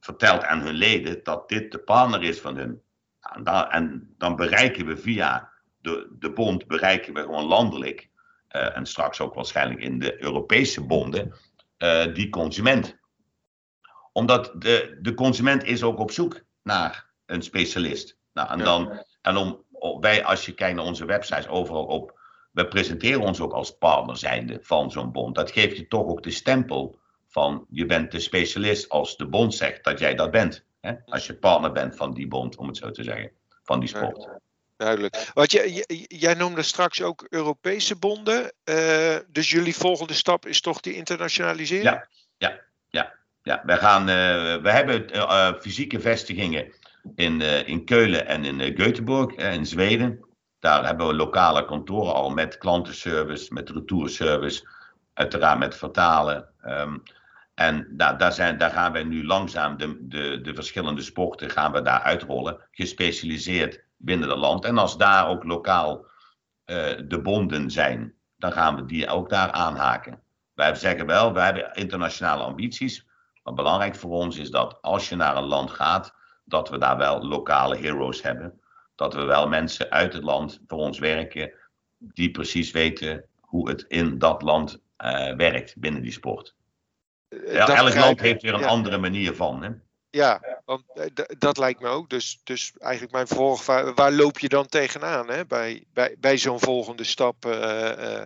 vertelt 0.00 0.44
aan 0.44 0.60
hun 0.60 0.74
leden 0.74 1.20
dat 1.22 1.48
dit 1.48 1.72
de 1.72 1.78
partner 1.78 2.22
is 2.22 2.40
van 2.40 2.56
hun. 2.56 2.82
En 3.20 3.44
dan, 3.44 3.68
en 3.70 4.14
dan 4.18 4.36
bereiken 4.36 4.86
we 4.86 4.96
via 4.96 5.52
de, 5.80 6.16
de 6.18 6.32
bond, 6.32 6.66
bereiken 6.66 7.14
we 7.14 7.20
gewoon 7.20 7.44
landelijk, 7.44 8.10
en 8.48 8.86
straks 8.86 9.20
ook 9.20 9.34
waarschijnlijk 9.34 9.80
in 9.80 9.98
de 9.98 10.22
Europese 10.22 10.86
bonden, 10.86 11.34
die 12.12 12.28
consument. 12.28 12.96
Omdat 14.12 14.52
de, 14.58 14.98
de 15.00 15.14
consument 15.14 15.64
is 15.64 15.82
ook 15.82 15.98
op 15.98 16.10
zoek 16.10 16.42
naar 16.62 17.11
een 17.26 17.42
specialist. 17.42 18.16
Nou, 18.32 18.50
en, 18.50 18.58
dan, 18.58 19.04
en 19.22 19.36
om, 19.36 19.64
wij, 20.00 20.24
als 20.24 20.46
je 20.46 20.54
kijkt 20.54 20.76
naar 20.76 20.84
onze 20.84 21.04
websites, 21.04 21.48
overal 21.48 21.84
op, 21.84 22.20
we 22.52 22.68
presenteren 22.68 23.20
ons 23.20 23.40
ook 23.40 23.52
als 23.52 23.76
partner 23.78 24.16
zijnde 24.16 24.58
van 24.62 24.90
zo'n 24.90 25.12
bond. 25.12 25.34
Dat 25.34 25.50
geeft 25.50 25.76
je 25.76 25.88
toch 25.88 26.06
ook 26.06 26.22
de 26.22 26.30
stempel 26.30 27.00
van 27.28 27.66
je 27.70 27.86
bent 27.86 28.10
de 28.10 28.20
specialist 28.20 28.88
als 28.88 29.16
de 29.16 29.26
bond 29.26 29.54
zegt 29.54 29.84
dat 29.84 29.98
jij 29.98 30.14
dat 30.14 30.30
bent. 30.30 30.64
Hè? 30.80 30.92
Als 31.04 31.26
je 31.26 31.34
partner 31.34 31.72
bent 31.72 31.96
van 31.96 32.14
die 32.14 32.28
bond, 32.28 32.56
om 32.56 32.66
het 32.66 32.76
zo 32.76 32.90
te 32.90 33.02
zeggen, 33.02 33.30
van 33.62 33.80
die 33.80 33.88
sport. 33.88 34.28
Duidelijk. 34.76 35.30
Want 35.34 35.52
jij, 35.52 35.84
jij 36.06 36.34
noemde 36.34 36.62
straks 36.62 37.02
ook 37.02 37.26
Europese 37.28 37.96
bonden. 37.96 38.52
Uh, 38.64 39.16
dus 39.28 39.50
jullie 39.50 39.76
volgende 39.76 40.14
stap 40.14 40.46
is 40.46 40.60
toch 40.60 40.80
die 40.80 40.94
internationalisering? 40.94 41.84
Ja, 41.84 42.08
ja, 42.36 42.60
ja. 42.88 43.14
ja. 43.42 43.62
We, 43.64 43.76
gaan, 43.76 44.00
uh, 44.00 44.62
we 44.62 44.70
hebben 44.70 45.14
uh, 45.14 45.52
fysieke 45.60 46.00
vestigingen 46.00 46.72
in, 47.14 47.40
in 47.66 47.84
Keulen 47.84 48.26
en 48.26 48.44
in 48.44 48.74
Göteborg, 48.74 49.34
in 49.34 49.66
Zweden. 49.66 50.24
Daar 50.58 50.84
hebben 50.84 51.06
we 51.06 51.14
lokale 51.14 51.64
kantoren 51.64 52.14
al 52.14 52.30
met 52.30 52.58
klantenservice, 52.58 53.52
met 53.52 53.70
retourservice, 53.70 54.68
uiteraard 55.14 55.58
met 55.58 55.76
vertalen. 55.76 56.48
Um, 56.66 57.02
en 57.54 57.86
daar, 57.90 58.18
daar, 58.18 58.32
zijn, 58.32 58.58
daar 58.58 58.70
gaan 58.70 58.92
wij 58.92 59.04
nu 59.04 59.26
langzaam 59.26 59.76
de, 59.76 59.96
de, 60.00 60.40
de 60.40 60.54
verschillende 60.54 61.02
sporten 61.02 61.50
gaan 61.50 61.72
we 61.72 61.82
daar 61.82 62.00
uitrollen, 62.00 62.68
gespecialiseerd 62.70 63.84
binnen 63.96 64.28
het 64.28 64.38
land. 64.38 64.64
En 64.64 64.78
als 64.78 64.96
daar 64.96 65.28
ook 65.28 65.44
lokaal 65.44 66.10
de 67.06 67.20
bonden 67.22 67.70
zijn, 67.70 68.14
dan 68.36 68.52
gaan 68.52 68.76
we 68.76 68.84
die 68.84 69.08
ook 69.08 69.30
daar 69.30 69.50
aanhaken. 69.50 70.22
Wij 70.54 70.74
zeggen 70.74 71.06
wel, 71.06 71.32
wij 71.32 71.44
hebben 71.44 71.72
internationale 71.72 72.42
ambities. 72.42 73.06
Maar 73.42 73.54
belangrijk 73.54 73.96
voor 73.96 74.10
ons 74.10 74.36
is 74.38 74.50
dat 74.50 74.78
als 74.80 75.08
je 75.08 75.16
naar 75.16 75.36
een 75.36 75.44
land 75.44 75.70
gaat, 75.70 76.14
dat 76.44 76.68
we 76.68 76.78
daar 76.78 76.96
wel 76.96 77.26
lokale 77.26 77.76
heroes 77.76 78.22
hebben. 78.22 78.60
Dat 78.94 79.14
we 79.14 79.22
wel 79.22 79.48
mensen 79.48 79.90
uit 79.90 80.12
het 80.12 80.22
land 80.22 80.60
voor 80.66 80.78
ons 80.78 80.98
werken, 80.98 81.52
die 81.98 82.30
precies 82.30 82.70
weten 82.70 83.24
hoe 83.40 83.68
het 83.68 83.84
in 83.88 84.18
dat 84.18 84.42
land 84.42 84.80
uh, 84.98 85.34
werkt 85.34 85.76
binnen 85.76 86.02
die 86.02 86.12
sport. 86.12 86.54
Eh, 87.28 87.52
ja, 87.52 87.76
elk 87.76 87.94
land 87.94 88.20
heeft 88.20 88.42
weer 88.42 88.54
een 88.54 88.64
andere 88.64 88.98
manier 88.98 89.34
van. 89.34 89.62
Hè? 89.62 89.70
Ja, 90.10 90.60
want 90.64 90.82
eh, 90.94 91.26
dat 91.38 91.58
lijkt 91.58 91.80
me 91.80 91.88
ook. 91.88 92.10
Dus, 92.10 92.40
dus 92.44 92.72
eigenlijk 92.78 93.12
mijn 93.12 93.26
volg, 93.28 93.66
waar, 93.66 93.94
waar 93.94 94.12
loop 94.12 94.38
je 94.38 94.48
dan 94.48 94.66
tegenaan 94.66 95.30
hè? 95.30 95.46
bij, 95.46 95.84
bij, 95.92 96.16
bij 96.18 96.38
zo'n 96.38 96.60
volgende 96.60 97.04
stap? 97.04 97.46
Uh, 97.46 97.52
uh, 97.98 98.24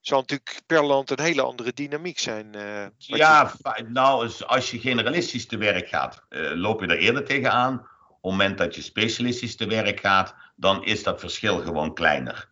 zal 0.00 0.20
natuurlijk 0.20 0.60
per 0.66 0.84
land 0.84 1.10
een 1.10 1.20
hele 1.20 1.42
andere 1.42 1.72
dynamiek 1.72 2.18
zijn. 2.18 2.46
Uh, 2.56 2.86
ja, 2.96 3.52
je... 3.74 3.84
nou, 3.88 4.30
als 4.46 4.70
je 4.70 4.78
generalistisch 4.78 5.46
te 5.46 5.56
werk 5.56 5.88
gaat, 5.88 6.26
loop 6.54 6.80
je 6.80 6.86
er 6.86 6.98
eerder 6.98 7.24
tegenaan. 7.24 7.74
Op 8.08 8.30
het 8.30 8.38
moment 8.38 8.58
dat 8.58 8.74
je 8.74 8.82
specialistisch 8.82 9.56
te 9.56 9.66
werk 9.66 10.00
gaat, 10.00 10.34
dan 10.56 10.84
is 10.84 11.02
dat 11.02 11.20
verschil 11.20 11.58
gewoon 11.58 11.94
kleiner. 11.94 12.48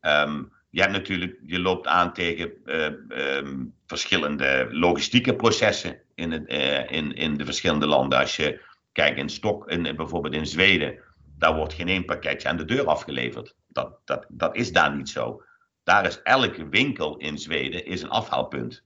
Um, 0.00 0.52
je 0.70 0.80
hebt 0.80 0.92
natuurlijk, 0.92 1.38
je 1.46 1.58
loopt 1.58 1.86
aan 1.86 2.12
tegen 2.12 2.52
uh, 2.64 3.66
verschillende 3.86 4.68
logistieke 4.70 5.34
processen 5.34 6.00
in, 6.14 6.32
het, 6.32 6.48
in, 6.90 7.14
in 7.14 7.36
de 7.36 7.44
verschillende 7.44 7.86
landen. 7.86 8.18
Als 8.18 8.36
je 8.36 8.60
kijkt 8.92 9.18
in 9.18 9.28
Stok, 9.28 9.70
in, 9.70 9.96
bijvoorbeeld 9.96 10.34
in 10.34 10.46
Zweden, 10.46 10.98
daar 11.38 11.54
wordt 11.54 11.74
geen 11.74 11.88
één 11.88 12.04
pakketje 12.04 12.48
aan 12.48 12.56
de 12.56 12.64
deur 12.64 12.86
afgeleverd. 12.86 13.54
Dat, 13.68 13.98
dat, 14.04 14.26
dat 14.28 14.56
is 14.56 14.72
daar 14.72 14.96
niet 14.96 15.08
zo. 15.08 15.42
Daar 15.88 16.06
is 16.06 16.22
elke 16.22 16.68
winkel 16.68 17.16
in 17.16 17.38
Zweden 17.38 17.84
is 17.84 18.02
een 18.02 18.10
afhaalpunt. 18.10 18.84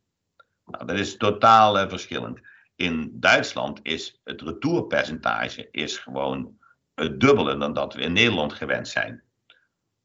Nou, 0.64 0.86
dat 0.86 0.98
is 0.98 1.16
totaal 1.16 1.78
uh, 1.78 1.88
verschillend. 1.88 2.40
In 2.76 3.10
Duitsland 3.20 3.80
is 3.82 4.20
het 4.24 4.40
retourpercentage 4.40 5.68
is 5.70 5.98
gewoon 5.98 6.58
het 6.94 7.20
dubbele 7.20 7.58
dan 7.58 7.72
dat 7.72 7.94
we 7.94 8.00
in 8.00 8.12
Nederland 8.12 8.52
gewend 8.52 8.88
zijn. 8.88 9.22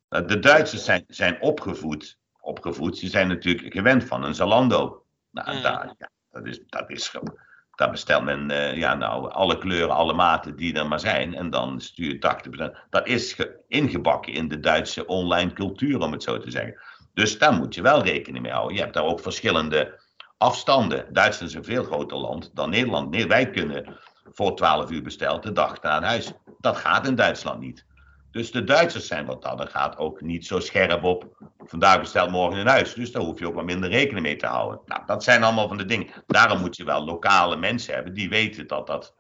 Eh, 0.08 0.28
de 0.28 0.40
Duitsers 0.40 0.86
zijn, 0.86 1.04
zijn 1.08 1.42
opgevoed, 1.42 2.18
opgevoed, 2.40 2.98
ze 2.98 3.08
zijn 3.08 3.28
natuurlijk 3.28 3.74
gewend 3.74 4.04
van 4.04 4.24
een 4.24 4.36
Zalando. 4.36 5.06
Nou, 5.32 5.56
mm. 5.56 5.62
daar, 5.62 5.96
ja, 5.98 6.10
dat 6.32 6.46
is, 6.46 6.60
dat 6.66 6.90
is 6.90 7.08
gewoon. 7.08 7.40
Daar 7.78 7.92
bestelt 7.92 8.24
men 8.24 8.50
uh, 8.50 8.78
ja, 8.78 8.96
nou, 8.96 9.32
alle 9.32 9.58
kleuren, 9.58 9.96
alle 9.96 10.14
maten 10.14 10.56
die 10.56 10.74
er 10.74 10.88
maar 10.88 11.00
zijn. 11.00 11.36
En 11.36 11.50
dan 11.50 11.82
stuur 11.82 12.08
je 12.08 12.74
80%. 12.74 12.90
Dat 12.90 13.08
is 13.08 13.38
ingebakken 13.68 14.34
in 14.34 14.48
de 14.48 14.60
Duitse 14.60 15.06
online 15.06 15.54
cultuur, 15.54 16.00
om 16.00 16.12
het 16.12 16.24
zo 16.24 16.40
te 16.40 16.52
zeggen. 16.52 16.80
Dus 17.14 17.38
daar 17.38 17.54
moet 17.54 17.76
je 17.76 17.82
wel 17.82 18.04
rekening 18.04 18.44
mee 18.44 18.54
houden. 18.54 18.76
Je 18.76 18.82
hebt 18.82 18.94
daar 18.94 19.04
ook 19.04 19.20
verschillende 19.20 20.00
afstanden. 20.38 21.14
Duitsland 21.14 21.52
is 21.52 21.58
een 21.58 21.64
veel 21.64 21.84
groter 21.84 22.18
land 22.18 22.52
dan 22.54 22.70
Nederland. 22.70 23.10
Nee, 23.10 23.28
wij 23.28 23.50
kunnen 23.50 23.98
voor 24.32 24.56
12 24.56 24.92
uur 24.92 25.02
besteld 25.02 25.44
de 25.44 25.52
dag 25.52 25.82
naar 25.82 26.04
huis. 26.04 26.32
Dat 26.60 26.78
gaat 26.78 27.08
in 27.08 27.16
Duitsland 27.16 27.60
niet. 27.60 27.86
Dus 28.32 28.52
de 28.52 28.64
Duitsers 28.64 29.08
zijn 29.08 29.26
wat 29.26 29.42
dat 29.42 29.70
gaat 29.70 29.98
ook 29.98 30.22
niet 30.22 30.46
zo 30.46 30.60
scherp 30.60 31.04
op. 31.04 31.38
Vandaag 31.58 32.00
besteld 32.00 32.32
morgen 32.32 32.60
in 32.60 32.68
huis. 32.68 32.94
Dus 32.94 33.12
daar 33.12 33.24
hoef 33.24 33.40
je 33.40 33.48
ook 33.48 33.56
wat 33.56 33.66
minder 33.66 33.90
rekening 33.90 34.26
mee 34.26 34.36
te 34.36 34.46
houden. 34.46 34.82
Nou, 34.86 35.06
dat 35.06 35.24
zijn 35.24 35.44
allemaal 35.44 35.68
van 35.68 35.78
de 35.78 35.86
dingen. 35.86 36.08
Daarom 36.28 36.60
moet 36.60 36.76
je 36.76 36.84
wel 36.84 37.06
lokale 37.06 37.56
mensen 37.56 37.94
hebben 37.94 38.14
die 38.14 38.30
weten 38.30 38.68
dat 38.68 38.88
dat 38.88 39.16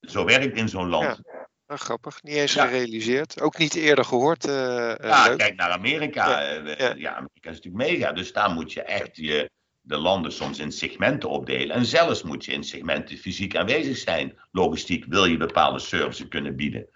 zo 0.00 0.24
werkt 0.24 0.56
in 0.56 0.68
zo'n 0.68 0.88
land. 0.88 1.20
Ja. 1.66 1.76
grappig, 1.76 2.22
niet 2.22 2.34
eens 2.34 2.52
gerealiseerd. 2.52 3.40
Ook 3.40 3.58
niet 3.58 3.74
eerder 3.74 4.04
gehoord. 4.04 4.46
Uh, 4.46 4.94
ja, 4.96 5.36
kijk 5.36 5.56
naar 5.56 5.70
Amerika. 5.70 6.40
Ja, 6.40 6.74
ja. 6.78 6.94
ja, 6.96 7.14
Amerika 7.14 7.50
is 7.50 7.60
natuurlijk 7.60 7.90
mega. 7.90 8.12
Dus 8.12 8.32
daar 8.32 8.50
moet 8.50 8.72
je 8.72 8.82
echt 8.82 9.16
je, 9.16 9.50
de 9.80 9.96
landen 9.96 10.32
soms 10.32 10.58
in 10.58 10.72
segmenten 10.72 11.28
opdelen. 11.28 11.76
En 11.76 11.86
zelfs 11.86 12.22
moet 12.22 12.44
je 12.44 12.52
in 12.52 12.64
segmenten 12.64 13.16
fysiek 13.16 13.56
aanwezig 13.56 13.96
zijn. 13.96 14.38
Logistiek 14.50 15.04
wil 15.04 15.24
je 15.24 15.36
bepaalde 15.36 15.78
services 15.78 16.28
kunnen 16.28 16.56
bieden. 16.56 16.88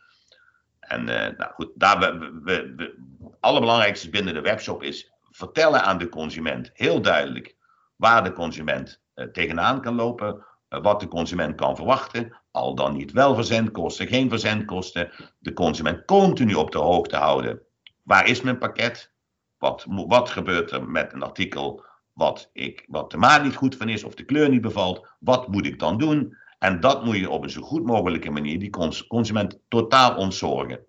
En 0.88 1.00
uh, 1.00 1.38
nou 1.38 1.52
goed, 1.52 1.70
daar 1.74 1.98
we, 1.98 2.40
we, 2.42 2.74
we, 2.76 2.94
allerbelangrijkste 3.40 4.10
binnen 4.10 4.34
de 4.34 4.40
webshop 4.40 4.82
is 4.82 5.12
vertellen 5.30 5.82
aan 5.82 5.98
de 5.98 6.08
consument 6.08 6.70
heel 6.74 7.00
duidelijk 7.00 7.56
waar 7.96 8.24
de 8.24 8.32
consument 8.32 9.02
uh, 9.14 9.26
tegenaan 9.26 9.80
kan 9.80 9.94
lopen, 9.94 10.44
uh, 10.68 10.82
wat 10.82 11.00
de 11.00 11.08
consument 11.08 11.54
kan 11.54 11.76
verwachten, 11.76 12.40
al 12.50 12.74
dan 12.74 12.96
niet 12.96 13.12
wel 13.12 13.34
verzendkosten, 13.34 14.06
geen 14.06 14.28
verzendkosten, 14.28 15.10
de 15.38 15.52
consument 15.52 16.04
continu 16.04 16.54
op 16.54 16.70
de 16.70 16.78
hoogte 16.78 17.16
houden. 17.16 17.60
Waar 18.02 18.28
is 18.28 18.40
mijn 18.40 18.58
pakket? 18.58 19.12
Wat, 19.58 19.86
wat 19.88 20.30
gebeurt 20.30 20.70
er 20.70 20.88
met 20.88 21.12
een 21.12 21.22
artikel 21.22 21.84
wat, 22.12 22.50
ik, 22.52 22.84
wat 22.88 23.10
de 23.10 23.16
maat 23.16 23.42
niet 23.42 23.56
goed 23.56 23.76
van 23.76 23.88
is 23.88 24.04
of 24.04 24.14
de 24.14 24.24
kleur 24.24 24.48
niet 24.48 24.60
bevalt? 24.60 25.06
Wat 25.18 25.48
moet 25.48 25.66
ik 25.66 25.78
dan 25.78 25.98
doen? 25.98 26.36
En 26.64 26.80
dat 26.80 27.04
moet 27.04 27.16
je 27.16 27.30
op 27.30 27.42
een 27.42 27.50
zo 27.50 27.62
goed 27.62 27.84
mogelijke 27.84 28.30
manier 28.30 28.58
die 28.58 28.70
consument 29.08 29.58
totaal 29.68 30.16
ontzorgen. 30.16 30.86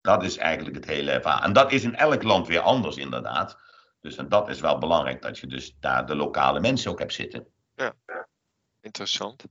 Dat 0.00 0.22
is 0.22 0.36
eigenlijk 0.36 0.76
het 0.76 0.84
hele 0.84 1.20
verhaal. 1.20 1.42
En 1.42 1.52
dat 1.52 1.72
is 1.72 1.82
in 1.82 1.96
elk 1.96 2.22
land 2.22 2.46
weer 2.46 2.60
anders, 2.60 2.96
inderdaad. 2.96 3.58
Dus 4.00 4.16
en 4.16 4.28
dat 4.28 4.48
is 4.48 4.60
wel 4.60 4.78
belangrijk 4.78 5.22
dat 5.22 5.38
je 5.38 5.46
dus 5.46 5.76
daar 5.80 6.06
de 6.06 6.14
lokale 6.14 6.60
mensen 6.60 6.90
ook 6.90 6.98
hebt 6.98 7.12
zitten. 7.12 7.46
Ja, 7.74 7.94
interessant. 8.80 9.44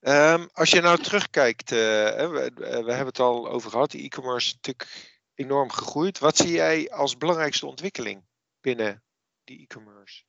Um, 0.00 0.48
als 0.52 0.70
je 0.70 0.80
nou 0.80 0.98
terugkijkt, 0.98 1.72
uh, 1.72 1.78
we, 1.78 2.50
we, 2.54 2.64
hebben 2.64 3.06
het 3.06 3.18
al 3.18 3.48
over 3.48 3.70
gehad, 3.70 3.94
e-commerce 3.94 4.46
is 4.46 4.54
natuurlijk 4.54 5.20
enorm 5.34 5.70
gegroeid. 5.70 6.18
Wat 6.18 6.36
zie 6.36 6.52
jij 6.52 6.90
als 6.90 7.16
belangrijkste 7.16 7.66
ontwikkeling 7.66 8.24
binnen 8.60 9.02
die 9.44 9.60
e-commerce? 9.60 10.22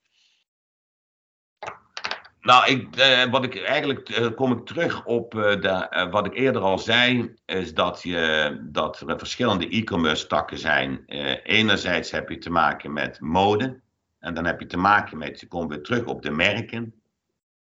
Nou, 2.44 2.72
ik, 2.72 2.96
eh, 2.96 3.32
wat 3.32 3.44
ik 3.44 3.64
eigenlijk 3.64 4.10
eh, 4.10 4.34
kom 4.36 4.52
ik 4.52 4.66
terug 4.66 5.06
op 5.06 5.36
eh, 5.36 6.12
wat 6.12 6.26
ik 6.26 6.34
eerder 6.34 6.62
al 6.62 6.80
zei, 6.80 7.34
is 7.46 7.74
dat, 7.74 8.02
je, 8.02 8.58
dat 8.64 9.00
er 9.00 9.18
verschillende 9.18 9.70
e-commerce 9.70 10.28
takken 10.28 10.58
zijn. 10.58 11.06
Enerzijds 11.44 12.12
heb 12.12 12.30
je 12.30 12.38
te 12.38 12.50
maken 12.50 12.94
met 12.94 13.20
mode, 13.20 13.82
en 14.20 14.34
dan 14.34 14.46
heb 14.46 14.60
je 14.60 14.66
te 14.66 14.78
maken 14.78 15.18
met, 15.18 15.40
je 15.40 15.48
komt 15.48 15.70
weer 15.70 15.84
terug 15.84 16.06
op 16.06 16.22
de 16.22 16.32
merken. 16.32 17.02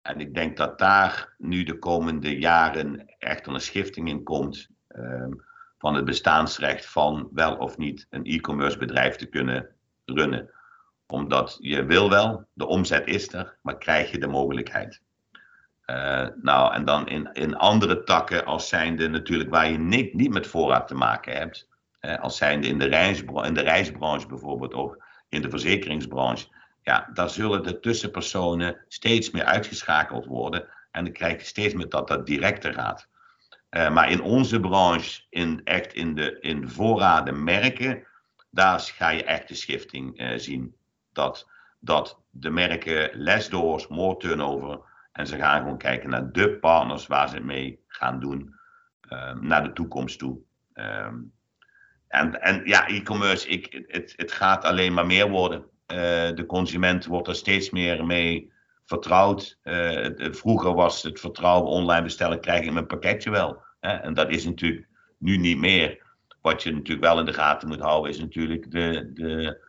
En 0.02 0.20
ik 0.20 0.34
denk 0.34 0.58
dat 0.58 0.80
daar 0.80 1.36
nu 1.38 1.64
de 1.64 1.80
komende 1.80 2.40
jaren 2.40 3.16
echt 3.18 3.48
een 3.48 3.62
schifting 3.62 4.10
in 4.10 4.24
komt 4.24 4.70
ehm, 4.88 5.32
van 5.78 5.96
het 5.96 6.06
bestaansrecht 6.06 6.86
van 6.86 7.30
wel 7.34 7.56
of 7.56 7.78
niet 7.78 8.08
een 8.10 8.26
e-commerce 8.26 8.78
bedrijf 8.78 9.16
te 9.16 9.26
kunnen 9.26 9.70
runnen 10.06 10.55
omdat 11.08 11.58
je 11.60 11.86
wil 11.86 12.10
wel, 12.10 12.48
de 12.54 12.68
omzet 12.68 13.08
is 13.08 13.34
er, 13.34 13.58
maar 13.62 13.78
krijg 13.78 14.12
je 14.12 14.18
de 14.18 14.28
mogelijkheid. 14.28 15.02
Uh, 15.86 16.28
nou, 16.42 16.74
en 16.74 16.86
dan 16.86 17.08
in, 17.08 17.30
in 17.34 17.56
andere 17.56 18.04
takken 18.04 18.46
als 18.46 18.70
zijnde 18.70 19.08
natuurlijk 19.08 19.50
waar 19.50 19.70
je 19.70 19.78
niet, 19.78 20.14
niet 20.14 20.34
met 20.34 20.48
voorraad 20.48 20.88
te 20.88 20.96
maken 20.96 21.38
hebt. 21.38 21.68
als 22.20 22.38
zijnde 22.38 22.68
in 22.68 22.80
de, 22.80 22.86
reisbranche, 22.86 23.48
in 23.48 23.54
de 23.54 23.62
reisbranche 23.62 24.28
bijvoorbeeld, 24.28 24.74
ook 24.74 25.04
in 25.30 25.42
de 25.42 25.50
verzekeringsbranche. 25.50 26.48
Ja, 26.82 27.10
daar 27.14 27.30
zullen 27.30 27.64
de 27.64 27.80
tussenpersonen 27.80 28.78
steeds 28.88 29.32
meer 29.32 29.44
uitgeschakeld 29.44 30.26
worden. 30.26 30.68
En 30.92 31.04
dan 31.04 31.14
krijg 31.14 31.40
je 31.40 31.46
steeds 31.46 31.74
meer 31.74 31.90
dat 31.90 32.08
dat 32.08 32.26
directer 32.26 32.74
gaat. 32.74 33.08
Uh, 33.70 33.94
maar 33.94 34.12
in 34.12 34.22
onze 34.22 34.60
branche, 34.60 35.22
in, 35.30 35.62
echt 35.64 35.94
in 35.94 36.16
de, 36.16 36.40
in 36.40 36.70
voorraden 36.70 37.44
merken, 37.44 38.08
daar 38.50 38.80
ga 38.80 39.10
je 39.10 39.24
echt 39.24 39.48
de 39.48 39.56
schifting 39.56 40.22
uh, 40.22 40.38
zien. 40.38 40.76
Dat, 41.16 41.50
dat 41.80 42.20
de 42.30 42.50
merken 42.50 43.10
less 43.14 43.50
doors, 43.50 43.88
more 43.88 44.18
turnover. 44.18 44.80
En 45.12 45.28
ze 45.28 45.38
gaan 45.38 45.62
gewoon 45.62 45.78
kijken 45.78 46.10
naar 46.10 46.32
de 46.32 46.58
partners 46.58 47.08
waar 47.08 47.30
ze 47.30 47.40
mee 47.40 47.84
gaan 47.88 48.20
doen. 48.20 48.56
Um, 49.10 49.48
naar 49.48 49.64
de 49.64 49.74
toekomst 49.74 50.20
toe. 50.20 50.40
Um, 50.74 51.34
en, 52.08 52.42
en 52.42 52.62
ja, 52.66 52.88
e-commerce, 52.88 53.48
ik, 53.48 53.86
het, 53.88 54.14
het 54.16 54.32
gaat 54.32 54.64
alleen 54.64 54.94
maar 54.94 55.06
meer 55.06 55.30
worden. 55.30 55.60
Uh, 55.60 55.98
de 56.36 56.44
consument 56.48 57.06
wordt 57.06 57.28
er 57.28 57.36
steeds 57.36 57.70
meer 57.70 58.06
mee 58.06 58.52
vertrouwd. 58.86 59.58
Uh, 59.64 60.08
vroeger 60.16 60.74
was 60.74 61.04
het 61.04 61.20
vertrouwen 61.20 61.72
online 61.72 62.04
bestellen, 62.04 62.40
krijg 62.40 62.66
ik 62.66 62.72
mijn 62.72 62.86
pakketje 62.86 63.30
wel. 63.30 63.62
Hè? 63.80 63.94
En 63.94 64.14
dat 64.14 64.30
is 64.30 64.46
natuurlijk 64.46 64.88
nu 65.18 65.38
niet 65.38 65.58
meer. 65.58 66.04
Wat 66.42 66.64
je 66.64 66.74
natuurlijk 66.74 67.06
wel 67.06 67.20
in 67.20 67.26
de 67.26 67.34
gaten 67.34 67.68
moet 67.68 67.80
houden, 67.80 68.12
is 68.12 68.20
natuurlijk 68.20 68.72
de, 68.72 69.12
de, 69.14 69.64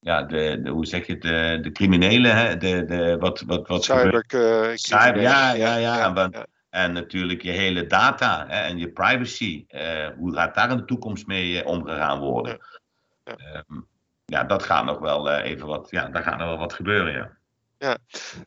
ja, 0.00 0.22
de, 0.22 0.60
de 0.62 0.70
hoe 0.70 0.86
zeg 0.86 1.06
je 1.06 1.12
het, 1.12 1.22
de, 1.22 1.58
de 1.62 1.72
criminelen. 1.72 2.36
Hè? 2.36 2.56
De, 2.56 2.84
de, 2.84 3.16
wat, 3.18 3.40
wat, 3.40 3.68
wat 3.68 3.84
Cyber, 3.84 4.24
uh, 4.34 4.70
Cyber, 4.74 5.20
ja, 5.20 5.52
ja, 5.52 5.76
ja. 5.76 5.96
ja, 5.96 6.28
ja. 6.30 6.46
En 6.70 6.92
natuurlijk 6.92 7.42
je 7.42 7.50
hele 7.50 7.86
data 7.86 8.46
hè, 8.48 8.60
en 8.60 8.78
je 8.78 8.88
privacy. 8.88 9.64
Uh, 9.68 10.08
hoe 10.16 10.34
gaat 10.34 10.54
daar 10.54 10.70
in 10.70 10.76
de 10.76 10.84
toekomst 10.84 11.26
mee 11.26 11.64
omgegaan 11.64 12.18
worden? 12.18 12.58
Ja, 13.24 13.34
ja. 13.36 13.64
Um, 13.68 13.86
ja 14.24 14.44
dat 14.44 14.62
gaat 14.62 14.84
nog 14.84 14.98
wel 14.98 15.30
even 15.30 15.66
wat, 15.66 15.86
ja, 15.90 16.08
daar 16.08 16.22
gaat 16.22 16.38
nog 16.38 16.48
wel 16.48 16.58
wat 16.58 16.72
gebeuren, 16.72 17.12
ja. 17.12 17.36
Ja, 17.78 17.96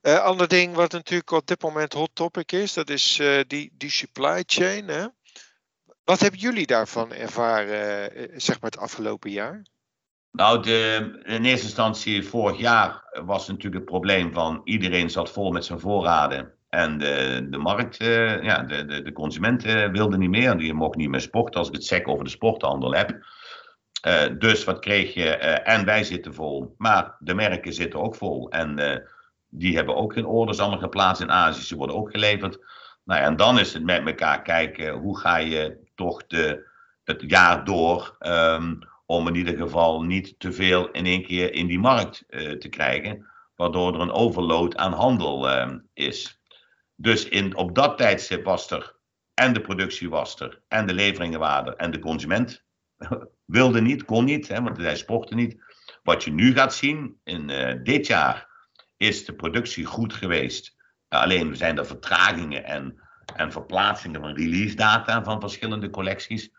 uh, 0.01 0.23
ander 0.23 0.47
ding 0.47 0.75
wat 0.75 0.91
natuurlijk 0.91 1.31
op 1.31 1.47
dit 1.47 1.61
moment 1.61 1.93
hot 1.93 2.09
topic 2.13 2.51
is, 2.51 2.73
dat 2.73 2.89
is 2.89 3.19
uh, 3.19 3.39
die, 3.47 3.71
die 3.73 3.89
supply 3.89 4.43
chain. 4.45 4.87
Hè? 4.87 5.05
Wat 6.03 6.19
hebben 6.19 6.39
jullie 6.39 6.65
daarvan 6.65 7.13
ervaren, 7.13 8.17
uh, 8.17 8.27
zeg 8.35 8.61
maar 8.61 8.69
het 8.69 8.79
afgelopen 8.79 9.31
jaar? 9.31 9.61
Nou, 10.31 10.61
de, 10.61 11.11
in 11.23 11.45
eerste 11.45 11.65
instantie 11.65 12.27
vorig 12.27 12.57
jaar 12.57 13.03
was 13.23 13.47
natuurlijk 13.47 13.75
het 13.75 13.85
probleem 13.85 14.33
van 14.33 14.61
iedereen 14.63 15.09
zat 15.09 15.31
vol 15.31 15.51
met 15.51 15.65
zijn 15.65 15.79
voorraden. 15.79 16.53
En 16.69 16.97
de, 16.97 17.47
de 17.49 17.57
markt, 17.57 17.97
ja, 18.41 18.63
de, 18.63 18.85
de, 18.85 19.01
de 19.01 19.11
consumenten 19.11 19.91
wilden 19.91 20.19
niet 20.19 20.29
meer. 20.29 20.57
Die 20.57 20.73
mocht 20.73 20.95
niet 20.95 21.09
meer 21.09 21.21
sporten 21.21 21.59
als 21.59 21.67
ik 21.67 21.73
het 21.73 21.85
sec 21.85 22.07
over 22.07 22.23
de 22.23 22.29
sporthandel 22.29 22.93
heb. 22.93 23.25
dus 24.39 24.63
wat 24.63 24.79
kreeg 24.79 25.13
je? 25.13 25.29
en 25.63 25.85
wij 25.85 26.03
zitten 26.03 26.33
vol, 26.33 26.75
maar 26.77 27.15
de 27.19 27.33
merken 27.33 27.73
zitten 27.73 28.01
ook 28.01 28.15
vol. 28.15 28.49
En 28.49 29.01
die 29.49 29.75
hebben 29.75 29.95
ook 29.95 30.15
hun 30.15 30.25
orders 30.25 30.59
allemaal 30.59 30.79
geplaatst 30.79 31.21
in 31.21 31.31
Azië. 31.31 31.61
Ze 31.61 31.75
worden 31.75 31.95
ook 31.95 32.11
geleverd. 32.11 32.59
Nou 33.03 33.19
ja, 33.19 33.25
en 33.25 33.35
dan 33.35 33.59
is 33.59 33.73
het 33.73 33.83
met 33.83 34.05
elkaar 34.05 34.41
kijken 34.41 34.93
hoe 34.93 35.19
ga 35.19 35.37
je 35.37 35.77
toch 35.95 36.27
de, 36.27 36.67
het 37.03 37.23
jaar 37.27 37.65
door. 37.65 38.15
Um, 38.19 38.79
om 39.11 39.27
in 39.27 39.35
ieder 39.35 39.57
geval 39.57 40.01
niet 40.01 40.39
te 40.39 40.51
veel 40.51 40.91
in 40.91 41.05
één 41.05 41.23
keer 41.23 41.53
in 41.53 41.67
die 41.67 41.79
markt 41.79 42.23
uh, 42.29 42.51
te 42.51 42.69
krijgen. 42.69 43.27
Waardoor 43.55 43.93
er 43.93 43.99
een 43.99 44.11
overload 44.11 44.75
aan 44.75 44.93
handel 44.93 45.49
uh, 45.49 45.73
is. 45.93 46.41
Dus 46.95 47.29
in, 47.29 47.55
op 47.55 47.75
dat 47.75 47.97
tijdstip 47.97 48.43
was 48.43 48.71
er 48.71 48.95
en 49.33 49.53
de 49.53 49.61
productie 49.61 50.09
was 50.09 50.39
er 50.39 50.61
en 50.67 50.87
de 50.87 50.93
leveringen 50.93 51.39
waren 51.39 51.65
er 51.65 51.75
en 51.75 51.91
de 51.91 51.99
consument 51.99 52.63
wilde 53.45 53.81
niet, 53.81 54.05
kon 54.05 54.25
niet, 54.25 54.47
hè, 54.47 54.61
want 54.61 54.77
hij 54.77 54.95
sportte 54.95 55.35
niet. 55.35 55.63
Wat 56.03 56.23
je 56.23 56.31
nu 56.31 56.53
gaat 56.53 56.73
zien 56.73 57.19
in 57.23 57.49
uh, 57.49 57.73
dit 57.83 58.07
jaar 58.07 58.49
is 58.97 59.25
de 59.25 59.33
productie 59.33 59.85
goed 59.85 60.13
geweest. 60.13 60.75
Alleen 61.07 61.55
zijn 61.55 61.77
er 61.77 61.85
vertragingen 61.85 62.63
en, 62.63 63.01
en 63.35 63.51
verplaatsingen 63.51 64.21
van 64.21 64.35
release 64.35 64.75
data 64.75 65.23
van 65.23 65.39
verschillende 65.39 65.89
collecties. 65.89 66.51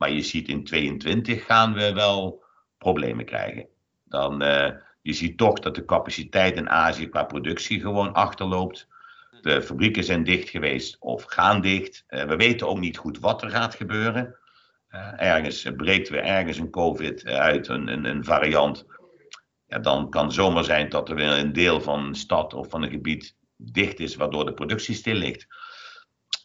Maar 0.00 0.10
je 0.10 0.22
ziet 0.22 0.48
in 0.48 0.64
22 0.64 1.44
gaan 1.44 1.72
we 1.74 1.92
wel 1.92 2.44
problemen 2.78 3.24
krijgen. 3.24 3.66
Dan, 4.04 4.42
uh, 4.42 4.70
je 5.02 5.12
ziet 5.12 5.38
toch 5.38 5.58
dat 5.58 5.74
de 5.74 5.84
capaciteit 5.84 6.56
in 6.56 6.70
Azië 6.70 7.08
qua 7.08 7.24
productie 7.24 7.80
gewoon 7.80 8.12
achterloopt. 8.12 8.88
De 9.40 9.62
fabrieken 9.62 10.04
zijn 10.04 10.24
dicht 10.24 10.48
geweest 10.48 10.96
of 11.00 11.24
gaan 11.24 11.60
dicht. 11.60 12.04
Uh, 12.08 12.24
we 12.24 12.36
weten 12.36 12.68
ook 12.68 12.78
niet 12.78 12.96
goed 12.96 13.18
wat 13.18 13.42
er 13.42 13.50
gaat 13.50 13.74
gebeuren. 13.74 14.36
Uh, 14.90 15.20
ergens 15.20 15.70
breekt 15.76 16.08
weer 16.08 16.22
ergens 16.22 16.58
een 16.58 16.70
COVID 16.70 17.26
uit, 17.26 17.68
een, 17.68 17.88
een, 17.88 18.04
een 18.04 18.24
variant 18.24 18.86
ja, 19.70 19.78
dan 19.78 20.10
kan 20.10 20.24
het 20.24 20.34
zomaar 20.34 20.64
zijn 20.64 20.88
dat 20.88 21.08
er 21.08 21.14
weer 21.14 21.32
een 21.32 21.52
deel 21.52 21.80
van 21.80 22.04
een 22.04 22.14
stad 22.14 22.54
of 22.54 22.68
van 22.68 22.82
een 22.82 22.90
gebied 22.90 23.36
dicht 23.56 24.00
is, 24.00 24.16
waardoor 24.16 24.44
de 24.44 24.54
productie 24.54 24.94
stil 24.94 25.14
ligt. 25.14 25.46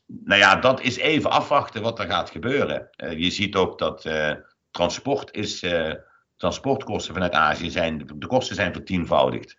Nou 0.06 0.40
ja, 0.40 0.56
dat 0.56 0.82
is 0.82 0.98
even 0.98 1.32
afwachten 1.32 1.82
wat 1.82 2.00
er 2.00 2.06
gaat 2.06 2.30
gebeuren. 2.30 2.90
Uh, 2.98 3.20
je 3.20 3.32
ziet 3.32 3.56
ook 3.56 3.80
dat 3.80 4.06
uh, 4.06 4.32
transport 4.72 5.36
is, 5.36 5.64
uh, 5.64 5.94
transportkosten 6.36 7.14
vanuit 7.14 7.34
Azië 7.34 7.70
zijn, 7.70 8.12
de 8.16 8.28
kosten 8.28 8.56
zijn 8.56 8.74
vertienvoudigd. 8.74 9.58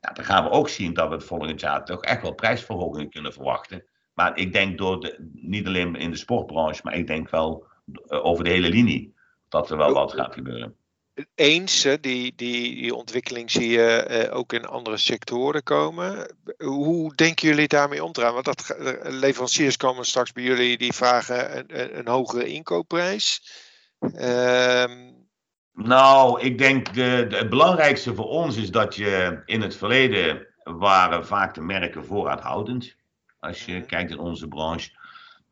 Ja, 0.00 0.12
dan 0.12 0.24
gaan 0.24 0.44
we 0.44 0.50
ook 0.50 0.68
zien 0.68 0.94
dat 0.94 1.08
we 1.08 1.14
het 1.14 1.24
volgend 1.24 1.60
jaar 1.60 1.84
toch 1.84 2.02
echt 2.02 2.22
wel 2.22 2.34
prijsverhogingen 2.34 3.10
kunnen 3.10 3.32
verwachten. 3.32 3.84
Maar 4.14 4.36
ik 4.36 4.52
denk 4.52 4.78
door 4.78 5.00
de, 5.00 5.30
niet 5.32 5.66
alleen 5.66 5.96
in 5.96 6.10
de 6.10 6.16
sportbranche, 6.16 6.80
maar 6.84 6.94
ik 6.94 7.06
denk 7.06 7.30
wel 7.30 7.66
over 8.06 8.44
de 8.44 8.50
hele 8.50 8.68
linie 8.68 9.14
dat 9.48 9.70
er 9.70 9.76
wel 9.76 9.92
wat 9.92 10.12
gaat 10.12 10.34
gebeuren 10.34 10.76
eens, 11.34 11.82
die, 11.82 12.00
die, 12.00 12.34
die 12.36 12.94
ontwikkeling 12.94 13.50
zie 13.50 13.68
je 13.68 13.88
eh, 13.88 14.36
ook 14.36 14.52
in 14.52 14.64
andere 14.64 14.96
sectoren 14.96 15.62
komen. 15.62 16.36
Hoe 16.58 17.14
denken 17.14 17.48
jullie 17.48 17.68
daarmee 17.68 18.04
om 18.04 18.12
te 18.12 18.20
gaan? 18.20 18.32
Want 18.32 18.44
dat, 18.44 18.70
eh, 18.70 18.92
leveranciers 19.02 19.76
komen 19.76 20.04
straks 20.04 20.32
bij 20.32 20.42
jullie 20.42 20.78
die 20.78 20.92
vragen 20.92 21.58
een, 21.58 21.98
een 21.98 22.08
hogere 22.08 22.46
inkoopprijs. 22.46 23.42
Um... 24.00 25.20
Nou, 25.72 26.40
ik 26.40 26.58
denk 26.58 26.94
de, 26.94 27.26
de, 27.28 27.36
het 27.36 27.48
belangrijkste 27.48 28.14
voor 28.14 28.28
ons 28.28 28.56
is 28.56 28.70
dat 28.70 28.94
je 28.94 29.42
in 29.44 29.60
het 29.60 29.76
verleden 29.76 30.46
waren 30.64 31.26
vaak 31.26 31.54
de 31.54 31.60
merken 31.60 32.04
voorraadhoudend. 32.04 32.96
Als 33.38 33.64
je 33.64 33.72
mhm. 33.72 33.86
kijkt 33.86 34.10
in 34.10 34.18
onze 34.18 34.48
branche, 34.48 34.90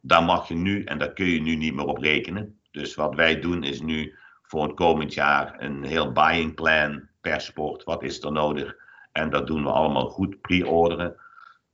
daar 0.01 0.23
mag 0.23 0.49
je 0.49 0.55
nu 0.55 0.85
en 0.85 0.99
daar 0.99 1.13
kun 1.13 1.27
je 1.27 1.41
nu 1.41 1.57
niet 1.57 1.75
meer 1.75 1.87
op 1.87 1.99
rekenen. 1.99 2.61
Dus 2.71 2.95
wat 2.95 3.15
wij 3.15 3.41
doen 3.41 3.63
is 3.63 3.81
nu 3.81 4.19
voor 4.51 4.63
het 4.63 4.75
komend 4.75 5.15
jaar 5.15 5.55
een 5.59 5.85
heel 5.85 6.13
buying 6.13 6.55
plan 6.55 7.09
per 7.21 7.41
sport. 7.41 7.85
Wat 7.85 8.03
is 8.03 8.23
er 8.23 8.33
nodig? 8.33 8.77
En 9.13 9.31
dat 9.31 9.47
doen 9.47 9.63
we 9.63 9.71
allemaal 9.71 10.09
goed 10.09 10.41
pre-orderen. 10.41 11.17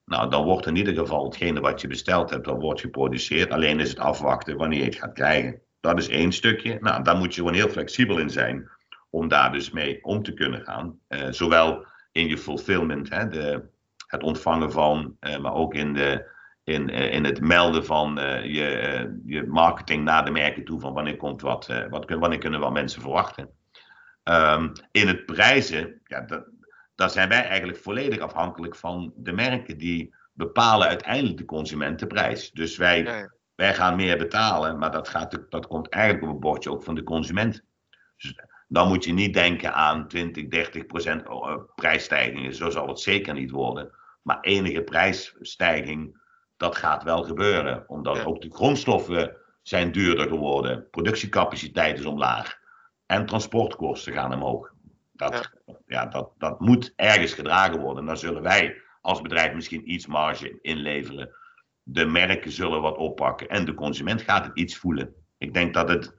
Nou, 0.05 0.31
dan 0.31 0.45
wordt 0.45 0.67
in 0.67 0.77
ieder 0.77 0.95
geval 0.95 1.25
hetgene 1.25 1.61
wat 1.61 1.81
je 1.81 1.89
besteld 1.89 2.31
hebt, 2.31 2.45
dat 2.45 2.61
wordt 2.61 2.81
geproduceerd. 2.81 3.51
Alleen 3.51 3.81
is 3.81 3.89
het 3.89 3.99
afwachten 3.99 4.57
wanneer 4.57 4.79
je 4.79 4.85
het 4.85 4.95
gaat 4.95 5.13
krijgen. 5.13 5.61
Dat 5.81 5.99
is 5.99 6.09
één 6.09 6.33
stukje. 6.33 6.79
Nou, 6.81 7.03
daar 7.03 7.17
moet 7.17 7.35
je 7.35 7.41
gewoon 7.41 7.55
heel 7.55 7.69
flexibel 7.69 8.19
in 8.19 8.31
zijn 8.31 8.71
om 9.11 9.29
daar 9.29 9.53
dus 9.53 9.71
mee 9.71 10.05
om 10.05 10.23
te 10.23 10.35
kunnen 10.35 10.63
gaan. 10.63 10.99
Uh, 11.09 11.27
zowel 11.31 11.87
in 12.13 12.29
je 12.29 12.39
fulfillment, 12.39 13.11
hè, 13.11 13.29
de, 13.29 13.69
het 14.07 14.23
ontvangen 14.23 14.73
van, 14.73 15.17
uh, 15.21 15.39
maar 15.39 15.55
ook 15.55 15.75
in 15.75 15.93
de 15.93 16.35
in, 16.67 16.91
eh, 16.91 17.13
in 17.13 17.25
het 17.25 17.41
melden 17.41 17.85
van 17.85 18.19
uh, 18.19 18.45
je, 18.45 18.99
uh, 19.05 19.35
je 19.35 19.47
marketing 19.47 20.05
naar 20.05 20.25
de 20.25 20.31
merken 20.31 20.65
toe 20.65 20.81
van 20.81 20.93
wanneer 20.93 21.17
komt 21.17 21.41
wat, 21.41 21.69
uh, 21.71 21.87
wat 21.89 22.11
wanneer 22.11 22.39
kunnen 22.39 22.61
we 22.61 22.71
mensen 22.71 23.01
verwachten. 23.01 23.51
Um, 24.25 24.73
in 24.91 25.09
het 25.09 25.27
prijzen, 25.27 26.01
ja, 26.05 26.21
dat, 26.21 26.45
daar 26.95 27.11
zijn 27.11 27.29
wij 27.29 27.45
eigenlijk 27.45 27.79
volledig 27.79 28.19
afhankelijk 28.19 28.77
van 28.77 29.13
de 29.17 29.33
merken 29.33 29.79
die 29.79 30.15
bepalen 30.33 30.89
uiteindelijk 30.89 31.37
de 31.37 31.45
consumentenprijs. 31.45 32.51
Dus 32.51 32.77
wij, 32.77 33.29
wij 33.55 33.75
gaan 33.75 33.97
meer 33.97 34.19
betalen, 34.19 34.79
maar 34.79 34.91
dat, 34.91 35.09
gaat, 35.09 35.47
dat 35.49 35.67
komt 35.67 35.89
eigenlijk 35.89 36.25
op 36.25 36.31
het 36.31 36.41
bordje 36.41 36.71
ook 36.71 36.83
van 36.83 36.95
de 36.95 37.03
consument. 37.03 37.63
Dus 38.17 38.41
dan 38.69 38.89
moet 38.89 39.05
je 39.05 39.13
niet 39.13 39.35
denken 39.35 39.75
aan 39.75 40.09
20, 40.09 40.49
30 40.49 40.87
procent 40.87 41.23
prijsstijgingen. 41.75 42.55
Zo 42.55 42.71
zal 42.71 42.89
het 42.89 43.01
zeker 43.01 43.35
niet 43.35 43.51
worden. 43.51 43.91
Maar 44.23 44.41
enige 44.41 44.83
prijsstijging 44.83 46.25
dat 46.57 46.77
gaat 46.77 47.03
wel 47.03 47.23
gebeuren. 47.23 47.85
Omdat 47.87 48.25
ook 48.25 48.41
de 48.41 48.51
grondstoffen 48.51 49.37
zijn 49.63 49.93
duurder 49.93 50.29
geworden. 50.29 50.91
Productiecapaciteit 50.91 51.99
is 51.99 52.05
omlaag. 52.05 52.59
En 53.07 53.27
transportkosten 53.27 54.13
gaan 54.13 54.35
omhoog. 54.35 54.73
Dat, 55.13 55.51
ja. 55.87 56.07
dat, 56.07 56.33
dat 56.39 56.61
moet 56.61 56.93
ergens 56.97 57.33
gedragen 57.33 57.81
worden. 57.81 58.05
Dan 58.05 58.19
zullen 58.19 58.43
wij 58.43 58.81
als 59.01 59.21
bedrijf 59.21 59.55
misschien 59.55 59.93
iets 59.93 60.07
marge 60.07 60.59
inleveren. 60.61 61.31
De 61.83 62.05
merken 62.05 62.53
zullen 62.53 62.81
wat 62.81 62.97
oppakken. 62.97 63.49
En 63.49 63.65
de 63.65 63.75
consument 63.75 64.23
gaat 64.23 64.45
het 64.45 64.57
iets 64.57 64.77
voelen. 64.77 65.15
Ik 65.39 65.55
denk 65.55 65.75
dat 65.75 65.89
het, 65.89 66.15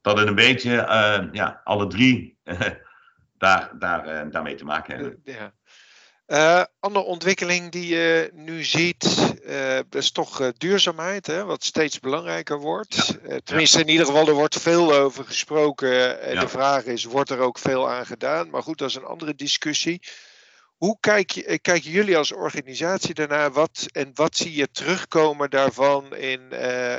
dat 0.00 0.18
het 0.18 0.28
een 0.28 0.34
beetje, 0.34 0.70
uh, 0.70 1.32
ja, 1.32 1.60
alle 1.64 1.86
drie 1.86 2.38
daar, 3.38 3.72
daar, 3.78 4.24
uh, 4.26 4.30
daarmee 4.32 4.54
te 4.54 4.64
maken 4.64 4.94
hebben. 4.94 5.20
Ja. 5.24 5.52
Uh, 6.32 6.62
andere 6.80 7.04
ontwikkeling 7.04 7.70
die 7.70 7.86
je 7.86 8.30
nu 8.34 8.64
ziet 8.64 9.30
Uh, 9.46 9.78
is 9.90 10.10
toch 10.10 10.52
duurzaamheid, 10.58 11.26
hè, 11.26 11.44
wat 11.44 11.64
steeds 11.64 12.00
belangrijker 12.00 12.58
wordt. 12.58 13.18
tenminste, 13.44 13.80
in 13.80 13.88
ieder 13.88 14.06
geval, 14.06 14.28
er 14.28 14.34
wordt 14.34 14.60
veel 14.60 14.94
over 14.94 15.24
gesproken. 15.24 16.22
En 16.22 16.38
de 16.38 16.48
vraag 16.48 16.84
is, 16.84 17.04
wordt 17.04 17.30
er 17.30 17.38
ook 17.38 17.58
veel 17.58 17.90
aan 17.90 18.06
gedaan? 18.06 18.50
Maar 18.50 18.62
goed, 18.62 18.78
dat 18.78 18.88
is 18.88 18.94
een 18.94 19.04
andere 19.04 19.34
discussie. 19.34 20.02
Hoe 20.76 20.96
kijk 21.00 21.30
je, 21.30 21.58
kijken 21.58 21.90
jullie 21.90 22.16
als 22.16 22.32
organisatie 22.32 23.14
daarnaar? 23.14 23.52
Wat, 23.52 23.88
en 23.92 24.10
wat 24.14 24.36
zie 24.36 24.54
je 24.54 24.70
terugkomen 24.70 25.50
daarvan 25.50 26.16
in 26.16 26.40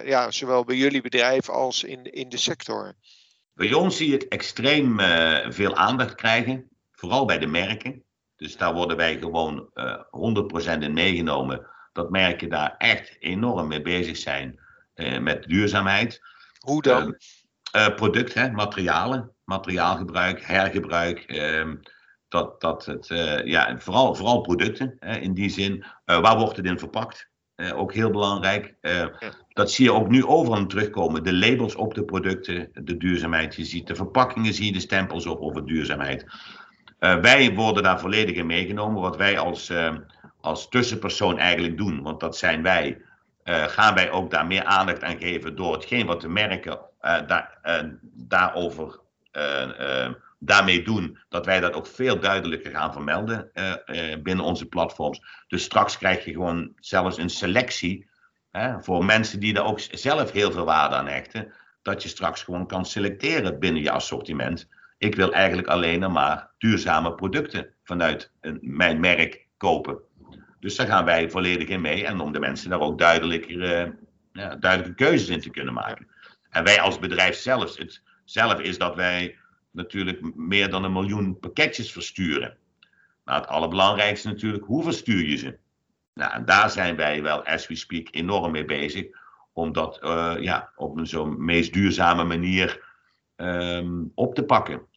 ja, 0.05 0.31
zowel 0.31 0.63
bij 0.63 0.75
jullie 0.75 1.01
bedrijf 1.01 1.49
als 1.49 1.83
in, 1.83 2.03
in 2.03 2.29
de 2.29 2.37
sector? 2.37 2.93
Bij 3.53 3.73
ons 3.73 3.97
zie 3.97 4.07
je 4.07 4.13
het 4.13 4.27
extreem 4.27 4.99
veel 5.53 5.75
aandacht 5.75 6.15
krijgen, 6.15 6.69
vooral 6.91 7.25
bij 7.25 7.39
de 7.39 7.47
merken. 7.47 8.03
Dus 8.43 8.57
daar 8.57 8.73
worden 8.73 8.97
wij 8.97 9.17
gewoon 9.17 9.69
uh, 9.73 9.93
eh, 10.11 10.77
100% 10.77 10.79
in 10.79 10.93
meegenomen. 10.93 11.67
Dat 11.93 12.09
merken 12.09 12.49
daar 12.49 12.75
echt 12.77 13.15
enorm 13.19 13.67
mee 13.67 13.81
bezig 13.81 14.17
zijn 14.17 14.59
uh, 14.95 15.19
met 15.19 15.43
duurzaamheid. 15.43 16.21
Hoe 16.59 16.81
dan? 16.81 17.17
Uh, 17.75 17.95
product, 17.95 18.33
hè, 18.33 18.51
materialen, 18.51 19.31
materiaalgebruik, 19.43 20.41
hergebruik. 20.45 21.19
Ehm, 21.19 21.75
dat, 22.27 22.61
dat 22.61 22.85
het, 22.85 23.07
ja, 23.45 23.77
vooral, 23.79 24.15
vooral 24.15 24.41
producten 24.41 24.95
hè, 24.99 25.17
in 25.17 25.33
die 25.33 25.49
zin. 25.49 25.85
waar 26.05 26.37
wordt 26.37 26.57
het 26.57 26.65
in 26.65 26.79
verpakt? 26.79 27.31
ook 27.73 27.93
heel 27.93 28.09
belangrijk. 28.09 28.75
Dat 29.49 29.71
zie 29.71 29.85
je 29.85 29.93
ook 29.93 30.09
nu 30.09 30.25
overal 30.25 30.65
terugkomen. 30.65 31.23
De 31.23 31.33
labels 31.33 31.75
op 31.75 31.93
de 31.93 32.05
producten, 32.05 32.69
de 32.73 32.97
duurzaamheid. 32.97 33.55
Je 33.55 33.65
ziet 33.65 33.87
de 33.87 33.95
verpakkingen, 33.95 34.53
zie 34.53 34.65
je 34.65 34.71
de 34.71 34.79
stempels 34.79 35.25
op 35.25 35.41
over 35.41 35.65
duurzaamheid. 35.65 36.25
Uh, 37.03 37.15
wij 37.15 37.53
worden 37.53 37.83
daar 37.83 37.99
volledig 37.99 38.35
in 38.35 38.45
meegenomen. 38.45 39.01
Wat 39.01 39.17
wij 39.17 39.39
als, 39.39 39.69
uh, 39.69 39.93
als 40.41 40.69
tussenpersoon 40.69 41.37
eigenlijk 41.37 41.77
doen, 41.77 42.01
want 42.01 42.19
dat 42.19 42.37
zijn 42.37 42.63
wij, 42.63 43.01
uh, 43.43 43.63
gaan 43.63 43.95
wij 43.95 44.11
ook 44.11 44.31
daar 44.31 44.47
meer 44.47 44.63
aandacht 44.63 45.03
aan 45.03 45.19
geven 45.19 45.55
door 45.55 45.73
hetgeen 45.73 46.05
wat 46.05 46.21
de 46.21 46.29
merken 46.29 46.79
daar, 47.27 47.59
daarover 48.03 48.99
daarmee 50.39 50.83
doen, 50.83 51.17
dat 51.29 51.45
wij 51.45 51.59
dat 51.59 51.73
ook 51.73 51.87
veel 51.87 52.19
duidelijker 52.19 52.71
gaan 52.71 52.93
vermelden 52.93 53.51
binnen 54.23 54.45
onze 54.45 54.65
platforms. 54.65 55.21
Dus 55.47 55.63
straks 55.63 55.97
krijg 55.97 56.25
je 56.25 56.31
gewoon 56.31 56.73
zelfs 56.79 57.17
een 57.17 57.29
selectie 57.29 58.09
voor 58.79 59.05
mensen 59.05 59.39
die 59.39 59.53
daar 59.53 59.65
ook 59.65 59.79
zelf 59.91 60.31
heel 60.31 60.51
veel 60.51 60.65
waarde 60.65 60.95
aan 60.95 61.07
hechten, 61.07 61.53
dat 61.81 62.03
je 62.03 62.09
straks 62.09 62.43
gewoon 62.43 62.67
kan 62.67 62.85
selecteren 62.85 63.59
binnen 63.59 63.81
je 63.81 63.91
assortiment. 63.91 64.69
Ik 65.03 65.15
wil 65.15 65.33
eigenlijk 65.33 65.67
alleen 65.67 66.11
maar 66.11 66.49
duurzame 66.57 67.15
producten 67.15 67.73
vanuit 67.83 68.31
mijn 68.61 68.99
merk 68.99 69.47
kopen. 69.57 69.99
Dus 70.59 70.75
daar 70.75 70.87
gaan 70.87 71.05
wij 71.05 71.29
volledig 71.29 71.67
in 71.67 71.81
mee. 71.81 72.05
En 72.05 72.19
om 72.19 72.31
de 72.31 72.39
mensen 72.39 72.69
daar 72.69 72.79
ook 72.79 72.97
duidelijker, 72.97 73.85
uh, 73.85 73.91
ja, 74.33 74.55
duidelijke 74.55 75.03
keuzes 75.03 75.29
in 75.29 75.39
te 75.39 75.49
kunnen 75.49 75.73
maken. 75.73 76.07
En 76.49 76.63
wij 76.63 76.81
als 76.81 76.99
bedrijf 76.99 77.35
zelf, 77.35 77.77
het 77.77 78.01
zelf 78.25 78.59
is 78.59 78.77
dat 78.77 78.95
wij 78.95 79.37
natuurlijk 79.71 80.35
meer 80.35 80.69
dan 80.69 80.83
een 80.83 80.93
miljoen 80.93 81.39
pakketjes 81.39 81.91
versturen. 81.91 82.57
Maar 83.23 83.35
het 83.35 83.47
allerbelangrijkste 83.47 84.27
natuurlijk, 84.27 84.63
hoe 84.65 84.83
verstuur 84.83 85.25
je 85.25 85.37
ze? 85.37 85.57
Nou, 86.13 86.33
en 86.33 86.45
daar 86.45 86.69
zijn 86.69 86.95
wij 86.95 87.21
wel, 87.21 87.45
as 87.45 87.67
we 87.67 87.75
speak, 87.75 88.07
enorm 88.11 88.51
mee 88.51 88.65
bezig. 88.65 89.05
Om 89.53 89.71
dat 89.73 89.99
uh, 90.03 90.35
ja, 90.39 90.71
op 90.75 90.97
een 90.97 91.07
zo 91.07 91.25
meest 91.25 91.73
duurzame 91.73 92.23
manier 92.23 92.92
um, 93.43 94.11
op 94.15 94.35
te 94.35 94.43
pakken. 94.43 94.87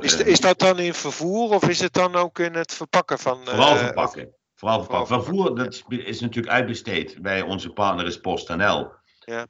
is, 0.00 0.16
is, 0.16 0.40
dat 0.40 0.58
dan 0.58 0.78
in 0.78 0.94
vervoer 0.94 1.54
of 1.54 1.68
is 1.68 1.80
het 1.80 1.92
dan 1.92 2.14
ook 2.14 2.38
in 2.38 2.54
het 2.54 2.74
verpakken 2.74 3.18
van... 3.18 3.40
Vooral 3.44 3.74
uh, 3.74 3.78
verpakken. 3.78 4.34
Vooral 4.54 4.80
verpakken. 4.80 5.06
Vervoer 5.06 5.56
dat 5.56 5.84
is 5.88 6.20
natuurlijk 6.20 6.54
uitbesteed 6.54 7.22
bij 7.22 7.42
onze 7.42 7.72
partner 7.72 8.06
is 8.06 8.20
PostNL. 8.20 8.92
Ja. 9.18 9.46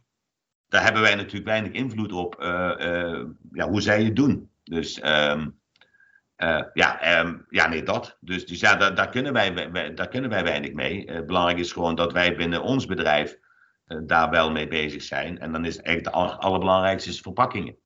Daar 0.68 0.82
hebben 0.82 1.02
wij 1.02 1.14
natuurlijk 1.14 1.44
weinig 1.44 1.72
invloed 1.72 2.12
op 2.12 2.36
uh, 2.40 2.46
ja, 3.52 3.68
hoe 3.68 3.80
zij 3.80 4.04
het 4.04 4.16
doen. 4.16 4.50
Dus 4.64 5.02
um, 5.04 5.58
ja, 6.72 7.20
um, 7.20 7.46
ja, 7.48 7.68
nee, 7.68 7.82
dat. 7.82 8.16
Dus, 8.20 8.46
dus 8.46 8.60
ja, 8.60 8.76
daar, 8.76 8.94
daar, 8.94 9.08
kunnen 9.08 9.32
wij, 9.32 9.70
wij, 9.72 9.94
daar 9.94 10.08
kunnen 10.08 10.30
wij 10.30 10.42
weinig 10.42 10.72
mee. 10.72 11.24
belangrijk 11.24 11.58
is 11.58 11.72
gewoon 11.72 11.94
dat 11.94 12.12
wij 12.12 12.36
binnen 12.36 12.62
ons 12.62 12.86
bedrijf 12.86 13.38
daar 13.86 14.30
wel 14.30 14.50
mee 14.50 14.68
bezig 14.68 15.02
zijn. 15.02 15.38
En 15.38 15.52
dan 15.52 15.64
is 15.64 15.80
eigenlijk 15.80 16.16
de 16.16 16.22
allerbelangrijkste 16.22 17.10
is 17.10 17.20
verpakkingen. 17.20 17.76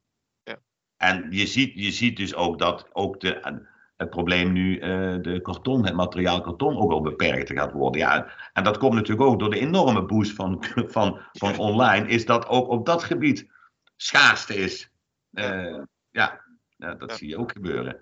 En 0.96 1.26
je 1.30 1.46
ziet, 1.46 1.72
je 1.74 1.92
ziet 1.92 2.16
dus 2.16 2.34
ook 2.34 2.58
dat 2.58 2.88
ook 2.92 3.20
de, 3.20 3.62
het 3.96 4.10
probleem 4.10 4.52
nu 4.52 4.74
uh, 4.74 5.22
de 5.22 5.40
karton, 5.42 5.84
het 5.84 5.94
materiaal 5.94 6.40
karton 6.40 6.76
ook 6.76 6.90
al 6.90 7.00
beperkt 7.00 7.52
gaat 7.52 7.72
worden. 7.72 8.00
Ja, 8.00 8.32
en 8.52 8.64
dat 8.64 8.78
komt 8.78 8.94
natuurlijk 8.94 9.28
ook 9.28 9.38
door 9.38 9.50
de 9.50 9.58
enorme 9.58 10.04
boost 10.04 10.32
van, 10.32 10.64
van, 10.94 11.20
van 11.32 11.58
online, 11.58 12.08
is 12.08 12.26
dat 12.26 12.46
ook 12.46 12.68
op 12.68 12.86
dat 12.86 13.04
gebied 13.04 13.50
schaarste 13.96 14.54
is. 14.54 14.90
Uh, 15.32 15.82
ja, 16.10 16.40
dat 16.76 17.16
zie 17.16 17.28
je 17.28 17.38
ook 17.38 17.52
gebeuren. 17.52 18.00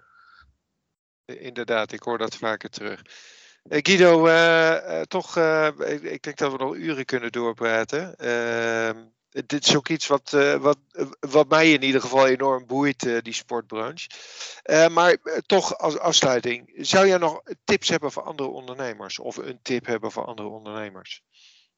Inderdaad, 1.25 1.93
ik 1.93 2.03
hoor 2.03 2.19
dat 2.19 2.37
vaker 2.37 2.71
terug. 2.71 3.03
Eh, 3.63 3.79
Guido, 3.83 4.27
uh, 4.27 5.01
toch, 5.01 5.37
ik, 5.79 6.03
ik, 6.03 6.23
denk 6.23 6.37
dat 6.37 6.53
we 6.53 6.59
nog 6.59 6.75
uren 6.75 7.05
kunnen 7.05 7.33
doorpraten. 7.33 8.15
Dit 9.33 9.67
is 9.67 9.77
ook 9.77 9.89
iets 9.89 10.07
wat, 10.07 10.33
uh, 10.35 10.55
wat, 10.55 10.79
wat 11.21 11.49
mij 11.49 11.73
in 11.73 11.83
ieder 11.83 12.01
geval 12.01 12.27
enorm 12.27 12.67
boeit, 12.67 13.05
uh, 13.05 13.19
die 13.23 13.33
sportbranche. 13.33 14.09
Uh, 14.65 14.89
maar 14.89 15.17
toch 15.47 15.79
als 15.79 15.99
afsluiting, 15.99 16.73
zou 16.77 17.07
jij 17.07 17.19
nog 17.19 17.43
tips 17.65 17.89
hebben 17.89 18.13
voor 18.13 18.23
andere 18.23 18.49
ondernemers? 18.49 19.19
Of 19.19 19.37
een 19.37 19.59
tip 19.63 19.87
hebben 19.87 20.11
voor 20.11 20.25
andere 20.25 20.49
ondernemers? 20.49 21.23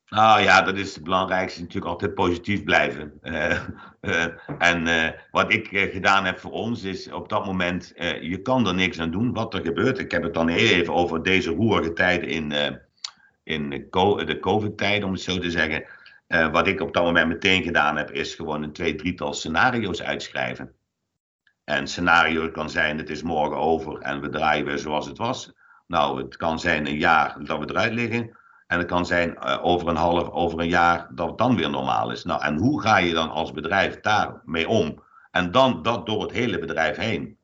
Nou 0.09 0.40
ja, 0.40 0.62
dat 0.62 0.77
is 0.77 0.95
het 0.95 1.05
belangrijkste 1.05 1.61
natuurlijk 1.61 1.87
altijd 1.87 2.14
positief 2.14 2.64
blijven. 2.64 3.12
en 4.59 5.14
wat 5.31 5.53
ik 5.53 5.69
gedaan 5.71 6.25
heb 6.25 6.38
voor 6.38 6.51
ons 6.51 6.83
is 6.83 7.12
op 7.12 7.29
dat 7.29 7.47
moment, 7.47 7.93
je 8.21 8.40
kan 8.43 8.67
er 8.67 8.75
niks 8.75 8.99
aan 8.99 9.11
doen 9.11 9.33
wat 9.33 9.55
er 9.55 9.61
gebeurt. 9.61 9.99
Ik 9.99 10.11
heb 10.11 10.23
het 10.23 10.35
dan 10.35 10.49
heel 10.49 10.69
even 10.69 10.95
over 10.95 11.23
deze 11.23 11.51
roerige 11.51 11.93
tijden 11.93 12.29
in, 12.29 12.79
in 13.43 13.71
de 13.71 14.38
COVID-tijd, 14.40 15.05
om 15.05 15.12
het 15.12 15.21
zo 15.21 15.38
te 15.38 15.51
zeggen. 15.51 15.85
Uh, 16.35 16.51
wat 16.51 16.66
ik 16.66 16.81
op 16.81 16.92
dat 16.94 17.05
moment 17.05 17.29
meteen 17.29 17.62
gedaan 17.62 17.97
heb, 17.97 18.11
is 18.11 18.35
gewoon 18.35 18.62
een 18.62 18.73
twee, 18.73 18.94
drietal 18.94 19.33
scenario's 19.33 20.03
uitschrijven. 20.03 20.73
En 21.64 21.88
scenario 21.88 22.51
kan 22.51 22.70
zijn, 22.70 22.99
het 22.99 23.11
is 23.11 23.23
morgen 23.23 23.57
over 23.57 23.99
en 23.99 24.20
we 24.20 24.29
draaien 24.29 24.64
weer 24.64 24.79
zoals 24.79 25.07
het 25.07 25.18
was. 25.18 25.53
Nou, 25.87 26.23
het 26.23 26.37
kan 26.37 26.61
zijn 26.61 26.87
een 26.87 26.99
jaar 26.99 27.44
dat 27.44 27.59
we 27.59 27.68
eruit 27.68 27.92
liggen. 27.92 28.37
En 28.66 28.79
het 28.79 28.87
kan 28.87 29.07
zijn 29.07 29.31
uh, 29.31 29.59
over 29.62 29.88
een 29.88 29.97
half, 29.97 30.31
over 30.31 30.61
een 30.61 30.68
jaar 30.68 31.09
dat 31.14 31.29
het 31.29 31.38
dan 31.38 31.57
weer 31.57 31.70
normaal 31.70 32.11
is. 32.11 32.25
Nou, 32.25 32.42
en 32.42 32.57
hoe 32.57 32.81
ga 32.81 32.99
je 32.99 33.12
dan 33.12 33.31
als 33.31 33.53
bedrijf 33.53 34.01
daarmee 34.01 34.68
om? 34.68 35.03
En 35.31 35.51
dan 35.51 35.83
dat 35.83 36.07
door 36.07 36.23
het 36.23 36.33
hele 36.33 36.59
bedrijf 36.59 36.97
heen. 36.97 37.38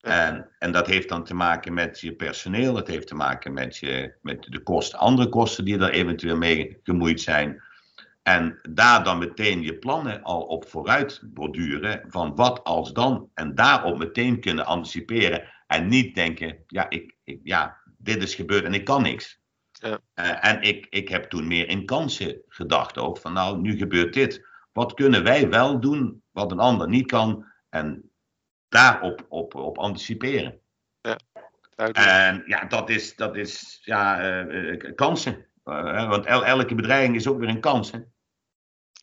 En, 0.00 0.48
en 0.58 0.72
dat 0.72 0.86
heeft 0.86 1.08
dan 1.08 1.24
te 1.24 1.34
maken 1.34 1.74
met 1.74 2.00
je 2.00 2.12
personeel, 2.12 2.76
het 2.76 2.88
heeft 2.88 3.06
te 3.06 3.14
maken 3.14 3.52
met, 3.52 3.76
je, 3.76 4.14
met 4.22 4.46
de 4.48 4.62
kosten, 4.62 4.98
andere 4.98 5.28
kosten 5.28 5.64
die 5.64 5.78
er 5.78 5.90
eventueel 5.90 6.36
mee 6.36 6.80
gemoeid 6.82 7.20
zijn. 7.20 7.62
En 8.24 8.58
daar 8.70 9.04
dan 9.04 9.18
meteen 9.18 9.62
je 9.62 9.78
plannen 9.78 10.22
al 10.22 10.42
op 10.42 10.68
vooruit 10.68 11.20
borduren 11.24 12.04
van 12.08 12.34
wat 12.34 12.64
als 12.64 12.92
dan. 12.92 13.30
En 13.34 13.54
daarop 13.54 13.98
meteen 13.98 14.40
kunnen 14.40 14.66
anticiperen. 14.66 15.52
En 15.66 15.88
niet 15.88 16.14
denken, 16.14 16.64
ja, 16.66 16.90
ik, 16.90 17.16
ik 17.24 17.40
ja 17.42 17.82
dit 17.98 18.22
is 18.22 18.34
gebeurd 18.34 18.64
en 18.64 18.74
ik 18.74 18.84
kan 18.84 19.02
niks. 19.02 19.40
Ja. 19.72 20.00
Uh, 20.14 20.44
en 20.44 20.62
ik, 20.62 20.86
ik 20.90 21.08
heb 21.08 21.24
toen 21.24 21.46
meer 21.46 21.68
in 21.68 21.86
kansen 21.86 22.42
gedacht 22.48 22.98
ook. 22.98 23.18
Van 23.18 23.32
nou, 23.32 23.60
nu 23.60 23.76
gebeurt 23.76 24.14
dit. 24.14 24.46
Wat 24.72 24.94
kunnen 24.94 25.24
wij 25.24 25.48
wel 25.48 25.80
doen 25.80 26.22
wat 26.30 26.50
een 26.50 26.58
ander 26.58 26.88
niet 26.88 27.06
kan? 27.06 27.46
En 27.68 28.10
daarop 28.68 29.26
op, 29.28 29.54
op 29.54 29.78
anticiperen. 29.78 30.60
Ja, 31.00 31.18
en 31.92 32.42
ja, 32.46 32.64
dat 32.64 32.90
is, 32.90 33.16
dat 33.16 33.36
is 33.36 33.80
ja, 33.82 34.32
uh, 34.46 34.94
kansen. 34.94 35.46
Uh, 35.64 36.08
want 36.08 36.26
el, 36.26 36.44
elke 36.44 36.74
bedreiging 36.74 37.16
is 37.16 37.26
ook 37.26 37.38
weer 37.38 37.48
een 37.48 37.60
kans. 37.60 37.90
Hè? 37.90 37.98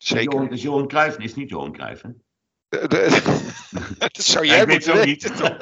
Zeker. 0.02 0.32
Johan, 0.32 0.52
is 0.52 0.62
Johan 0.62 0.88
Cruijff 0.88 1.18
is 1.18 1.34
niet 1.34 1.48
Johan 1.48 1.72
Cruijff, 1.72 2.02
hè? 2.02 2.08
dat 3.98 4.24
zou 4.24 4.46
jij 4.46 4.66
moeten 4.66 4.94
weten. 4.94 5.58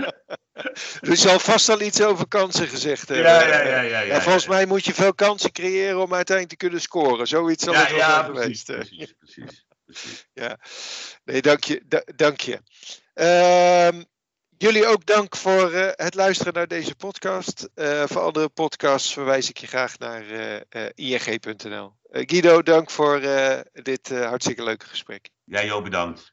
er 1.10 1.16
zal 1.16 1.38
vast 1.38 1.68
al 1.68 1.80
iets 1.80 2.02
over 2.02 2.28
kansen 2.28 2.68
gezegd 2.68 3.08
hebben. 3.08 3.26
Ja, 3.26 3.46
ja, 3.46 3.62
ja. 3.62 3.80
ja, 3.80 4.00
ja 4.00 4.14
en 4.14 4.22
volgens 4.22 4.46
mij 4.46 4.66
moet 4.66 4.84
je 4.84 4.94
veel 4.94 5.14
kansen 5.14 5.52
creëren 5.52 6.02
om 6.02 6.14
uiteindelijk 6.14 6.48
te 6.48 6.66
kunnen 6.66 6.80
scoren. 6.80 7.26
Zoiets 7.26 7.64
zal 7.64 7.74
het 7.74 7.90
wel 7.90 7.98
zijn 7.98 8.24
geweest. 8.24 8.64
Precies, 8.64 9.14
precies, 9.18 9.64
precies. 9.84 10.28
Ja, 10.32 10.58
nee, 11.24 11.42
dank 11.42 11.64
je. 11.64 12.04
dank 12.16 12.40
je. 12.40 12.60
Uh, 13.14 14.02
Jullie 14.62 14.86
ook 14.86 15.06
dank 15.06 15.36
voor 15.36 15.72
uh, 15.72 15.88
het 15.92 16.14
luisteren 16.14 16.52
naar 16.52 16.66
deze 16.66 16.94
podcast. 16.94 17.68
Uh, 17.74 18.02
voor 18.06 18.20
andere 18.20 18.48
podcasts 18.48 19.12
verwijs 19.12 19.48
ik 19.48 19.56
je 19.56 19.66
graag 19.66 19.98
naar 19.98 20.24
uh, 20.74 20.88
ing.nl. 20.94 21.92
Guido, 22.10 22.62
dank 22.62 22.90
voor 22.90 23.20
dit 23.72 24.08
hartstikke 24.08 24.62
leuke 24.62 24.86
gesprek. 24.86 25.28
Jij 25.44 25.72
ook 25.72 25.84
bedankt. 25.84 26.32